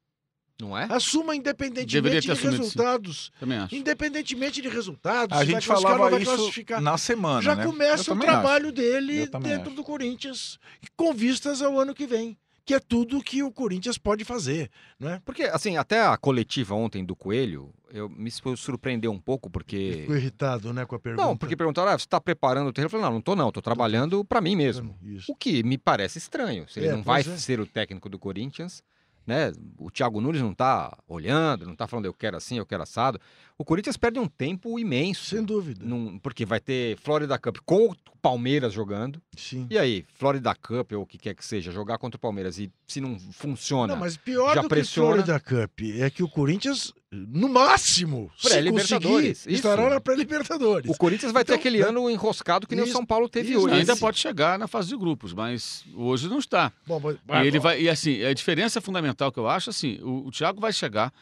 [0.61, 0.87] Não é?
[0.89, 2.51] Assuma independentemente de sim.
[2.51, 3.33] resultados.
[3.41, 3.75] Também acho.
[3.75, 5.37] Independentemente de resultados.
[5.37, 7.65] A gente falava isso classificar na semana, já né?
[7.65, 8.75] Começa o trabalho acho.
[8.75, 9.71] dele dentro acho.
[9.71, 10.59] do Corinthians,
[10.97, 15.21] com vistas ao ano que vem, que é tudo que o Corinthians pode fazer, né?
[15.25, 19.99] Porque, assim, até a coletiva ontem do Coelho, eu me su- surpreendeu um pouco, porque.
[20.03, 21.27] Ficou irritado, né, com a pergunta.
[21.27, 22.87] Não, porque perguntaram, ah, você está preparando o terreno?
[22.87, 24.97] Eu falei, não, não tô não, tô trabalhando para mim mesmo.
[25.03, 25.31] Isso.
[25.31, 26.67] O que me parece estranho.
[26.69, 27.25] Se ele É, não vai é.
[27.25, 28.83] ser o técnico do Corinthians,
[29.27, 29.53] né?
[29.79, 33.21] O Thiago Nunes não tá olhando, não tá falando eu quero assim, eu quero assado.
[33.57, 35.27] O Corinthians perde um tempo imenso.
[35.27, 35.85] Sem dúvida.
[35.85, 39.23] num- porque vai ter Florida Cup com o Palmeiras jogando.
[39.37, 39.67] Sim.
[39.71, 42.73] E aí, Florida Cup ou o que quer que seja, jogar contra o Palmeiras e
[42.87, 45.23] se não funciona, Não, mas pior já do pressiona.
[45.23, 50.91] que Florida Cup é que o Corinthians, no máximo, se Pré-Libertadores, conseguir, estará na pré-Libertadores.
[50.91, 51.89] o Corinthians vai ter Então, aquele né?
[51.89, 53.75] ano enroscado que nem Isso, o São Paulo teve isso, hoje.
[53.77, 56.73] Ainda pode chegar na fase de grupos, mas hoje não está.
[56.87, 56.99] Bom,
[57.29, 60.31] mas- E ele vai, e assim, a diferença fundamental que eu acho, assim, o, o
[60.33, 61.13] Thiago vai chegar,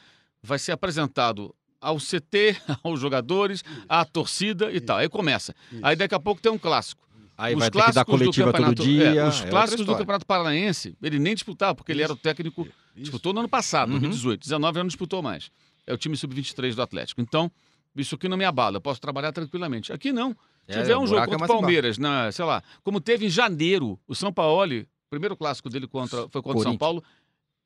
[0.42, 4.98] vai ser apresentado ao CT, aos jogadores, à torcida e tal.
[4.98, 5.54] Aí começa.
[5.82, 7.02] Aí daqui a pouco tem um clássico.
[7.36, 9.04] Aí os vai ter que dar clássicos do campeonato- dia.
[9.04, 9.96] é, é os outra clássicos do.
[9.96, 12.62] Campeonato Paranaense, ele nem disputava, porque ele era o técnico.
[12.62, 13.02] Isso.
[13.04, 13.98] Disputou no ano passado, Uhum.
[13.98, 14.40] 2018.
[14.42, 15.50] 19 já não disputou mais.
[15.86, 17.20] É o time sub-23 do Atlético.
[17.20, 17.50] Então,
[17.96, 19.92] isso aqui não me abala, eu posso trabalhar tranquilamente.
[19.92, 20.30] Aqui não.
[20.68, 21.48] Se É, tiver um jogo é contra o.
[21.48, 26.28] Palmeiras, na, sei lá, como teve em janeiro, o São Paulo, primeiro clássico dele contra,
[26.28, 26.78] foi contra o São.
[26.78, 27.02] Paulo,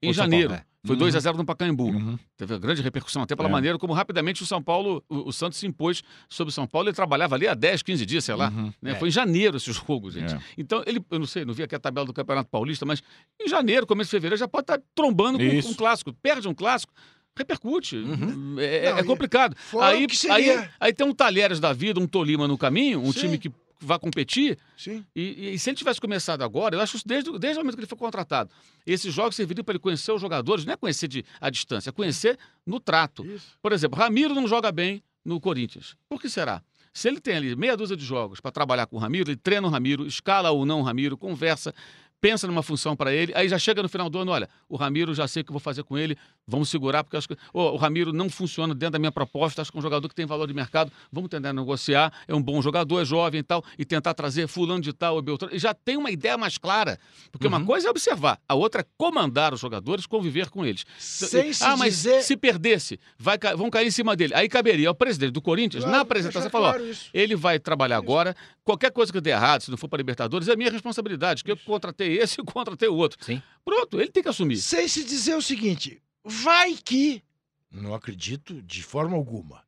[0.03, 0.49] em Ou São janeiro.
[0.51, 0.76] Paulo, é.
[0.87, 1.01] Foi Uhum.
[1.01, 1.85] 2 a 0 no Pacaembu.
[1.87, 2.19] Uhum.
[2.37, 3.53] Teve uma grande repercussão, até pela É.
[3.53, 6.89] maneira como rapidamente o São Paulo, o, o Santos se impôs sobre o São Paulo.
[6.89, 8.49] Ele trabalhava ali há 10, 15 dias, sei lá.
[8.51, 8.73] Uhum.
[8.81, 8.93] né?
[8.93, 8.95] É.
[8.95, 10.35] Foi em janeiro esse jogo, gente.
[10.35, 10.39] É.
[10.57, 13.03] Então, ele, eu não sei, não vi aqui a tabela do Campeonato Paulista, mas
[13.41, 15.71] em janeiro, começo de fevereiro, já pode estar trombando com Isso.
[15.71, 16.13] um clássico.
[16.13, 16.93] Perde um clássico,
[17.37, 17.97] repercute.
[17.97, 18.57] Uhum.
[18.59, 19.57] É, é- Não, é complicado.
[19.81, 23.21] Aí, aí, aí tem um Talheres da vida, um Tolima no caminho, um Sim.
[23.21, 23.51] time que
[23.81, 24.59] vai competir.
[24.77, 25.05] Sim.
[25.15, 27.81] E, e se ele tivesse começado agora, eu acho isso desde, desde o momento que
[27.81, 28.51] ele foi contratado.
[28.87, 31.93] Esses jogos serviriam para ele conhecer os jogadores, não é conhecer de, à distância, é
[31.93, 33.25] conhecer no trato.
[33.25, 33.59] Isso.
[33.61, 35.97] Por exemplo, Ramiro não joga bem no Corinthians.
[36.09, 36.63] Por que será?
[36.97, 39.67] Se ele tem ali meia dúzia de jogos para trabalhar com o Ramiro, ele treina
[39.67, 41.75] o Ramiro, escala ou não o Ramiro, conversa,
[42.21, 45.15] pensa numa função para ele, aí já chega no final do ano, olha, o Ramiro
[45.15, 47.73] já sei o que eu vou fazer com ele, vamos segurar, porque acho que Ô,
[47.73, 50.27] o Ramiro não funciona dentro da minha proposta, acho que é um jogador que tem
[50.27, 53.85] valor de mercado, vamos tentar negociar, é um bom jogador, é jovem e tal, e
[53.85, 56.99] tentar trazer fulano de tal ou Beltrano, e já tem uma ideia mais clara,
[57.31, 60.85] porque uma coisa é observar, a outra é comandar os jogadores, conviver com eles.
[60.99, 62.23] Sem se ah, mas dizer...
[62.23, 64.35] se perdesse, vai, vão cair em cima dele.
[64.35, 67.11] Aí caberia ao presidente do Corinthians, Claro, na apresentação, falar: ó, claro isso.
[67.13, 68.35] ele vai trabalhar agora.
[68.65, 71.57] Qualquer coisa que dê errado, se não for para Libertadores, é minha responsabilidade, que eu
[71.57, 73.23] contratei esse e contratei o outro.
[73.25, 73.43] Sim.
[73.65, 74.59] Pronto, ele tem que assumir.
[74.59, 77.23] Sem se dizer o seguinte, vai que,
[77.71, 79.65] não acredito de forma alguma,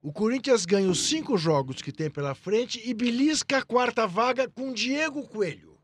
[0.00, 4.48] o Corinthians ganha os cinco jogos que tem pela frente e belisca a quarta vaga
[4.48, 5.76] com Diego Coelho.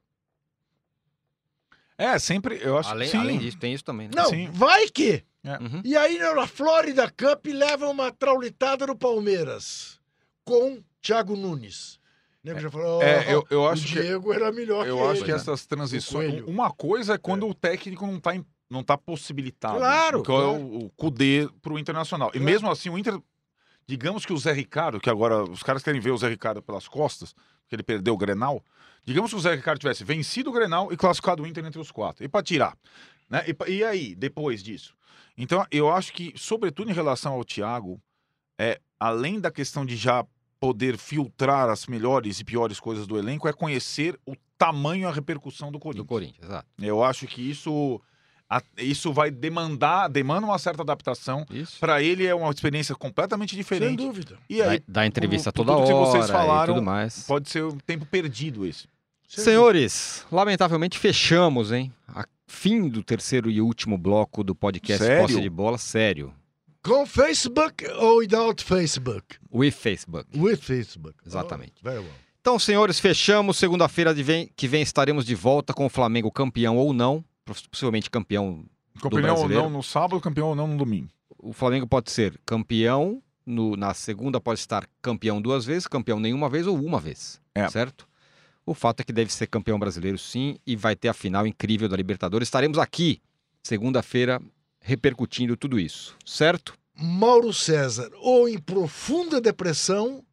[1.99, 3.19] É, sempre, eu acho Além, que sim.
[3.19, 4.09] além disso, tem isso também.
[4.09, 4.15] Né?
[4.17, 4.51] Não, Sim.
[4.51, 5.25] vai que.
[5.45, 5.59] É.
[5.59, 5.83] Uhum.
[5.85, 10.01] E aí na Florida Cup leva uma traulitada no Palmeiras
[10.45, 12.01] com Thiago Nunes.
[12.45, 14.97] O nego já falou, É, "Ó, eu, eu o acho que Diego era melhor eu
[14.97, 15.25] que acho ele.
[15.27, 15.37] que né?
[15.37, 16.43] essas transições.
[16.47, 19.79] Uma coisa é quando o técnico não tá, em- não tá possibilitado.
[19.79, 20.51] Claro, Que é claro.
[20.57, 22.29] o, o Cudê pro Internacional.
[22.31, 22.45] E Claro.
[22.45, 23.19] mesmo assim, o Inter.
[23.87, 26.87] Digamos que o Zé Ricardo, que agora os caras querem ver o Zé Ricardo pelas
[26.89, 27.33] costas,
[27.63, 28.65] porque ele perdeu o Grenal.
[29.05, 31.91] Digamos que o Zé Ricardo tivesse vencido o Grenal e classificado o Inter entre os
[31.91, 32.25] quatro.
[32.25, 32.77] E pra tirar.
[33.29, 33.45] Né?
[33.49, 34.95] E, e aí, depois disso?
[35.37, 38.01] Então, eu acho que, sobretudo em relação ao Thiago,
[38.59, 40.25] é, além da questão de já
[40.63, 45.11] poder filtrar as melhores e piores coisas do elenco, é conhecer o tamanho e a
[45.11, 46.07] repercussão do Do Corinthians.
[46.07, 46.67] Corinthians, exato.
[46.81, 48.01] Eu acho que isso,
[48.49, 51.45] a- isso vai demandar, demanda uma certa adaptação.
[51.51, 51.81] Isso.
[51.81, 53.97] Para ele é uma experiência completamente Sem diferente.
[53.97, 54.39] dúvida.
[54.49, 57.25] E aí dá entrevista toda tudo que hora vocês falaram, e tudo mais.
[57.27, 58.87] pode ser um tempo perdido esse.
[59.27, 61.93] Sem Senhores, lamentavelmente fechamos, hein?
[62.07, 65.27] A fim do terceiro e último bloco do podcast Sério?
[65.27, 65.77] Posse de Bola.
[65.77, 66.33] Sério.
[66.83, 69.37] Com Facebook ou without Facebook?
[69.53, 70.27] With Facebook.
[70.37, 71.15] With Facebook.
[71.25, 71.75] Exatamente.
[71.81, 72.11] Oh, very well.
[72.41, 73.57] Então, senhores, fechamos.
[73.57, 74.13] Segunda-feira
[74.57, 77.25] que vem estaremos de volta com o Flamengo campeão ou não.
[77.71, 78.65] Possivelmente campeão.
[79.01, 81.09] Campeão ou não no sábado, campeão ou não no domingo.
[81.39, 83.23] O Flamengo pode ser campeão.
[83.45, 87.41] no- na segunda pode estar campeão duas vezes, campeão nenhuma vez ou uma vez.
[87.57, 87.69] É.
[87.69, 88.07] Certo?
[88.65, 91.89] O fato é que deve ser campeão brasileiro, sim, e vai ter a final incrível
[91.89, 92.47] da Libertadores.
[92.47, 93.21] Estaremos aqui,
[93.61, 94.41] segunda-feira,
[94.83, 96.17] repercutindo tudo isso.
[96.25, 96.75] Certo?
[96.95, 100.25] Mauro César, ou em profunda depressão,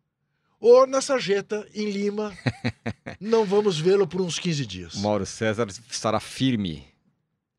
[0.60, 2.34] ou na sarjeta, em Lima.
[3.20, 4.96] Não vamos vê-lo por uns 15 dias.
[4.96, 6.86] Mauro César estará firme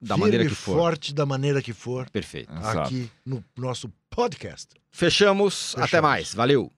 [0.01, 0.76] da Firme maneira que for.
[0.76, 2.53] forte da maneira que for, Perfeito.
[2.53, 2.78] Exato.
[2.80, 4.68] aqui no nosso podcast.
[4.91, 5.74] Fechamos.
[5.76, 6.03] Até Fechamos.
[6.11, 6.34] mais.
[6.34, 6.72] Valeu.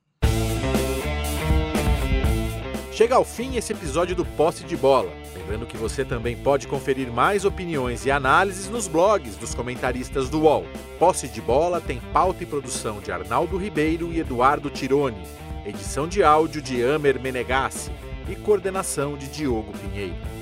[2.93, 5.11] Chega ao fim esse episódio do Posse de Bola.
[5.35, 10.43] Lembrando que você também pode conferir mais opiniões e análises nos blogs dos comentaristas do
[10.43, 10.67] UOL.
[10.99, 15.23] Posse de Bola tem pauta e produção de Arnaldo Ribeiro e Eduardo Tironi,
[15.65, 17.91] edição de áudio de Amer Menegassi
[18.29, 20.42] e coordenação de Diogo Pinheiro.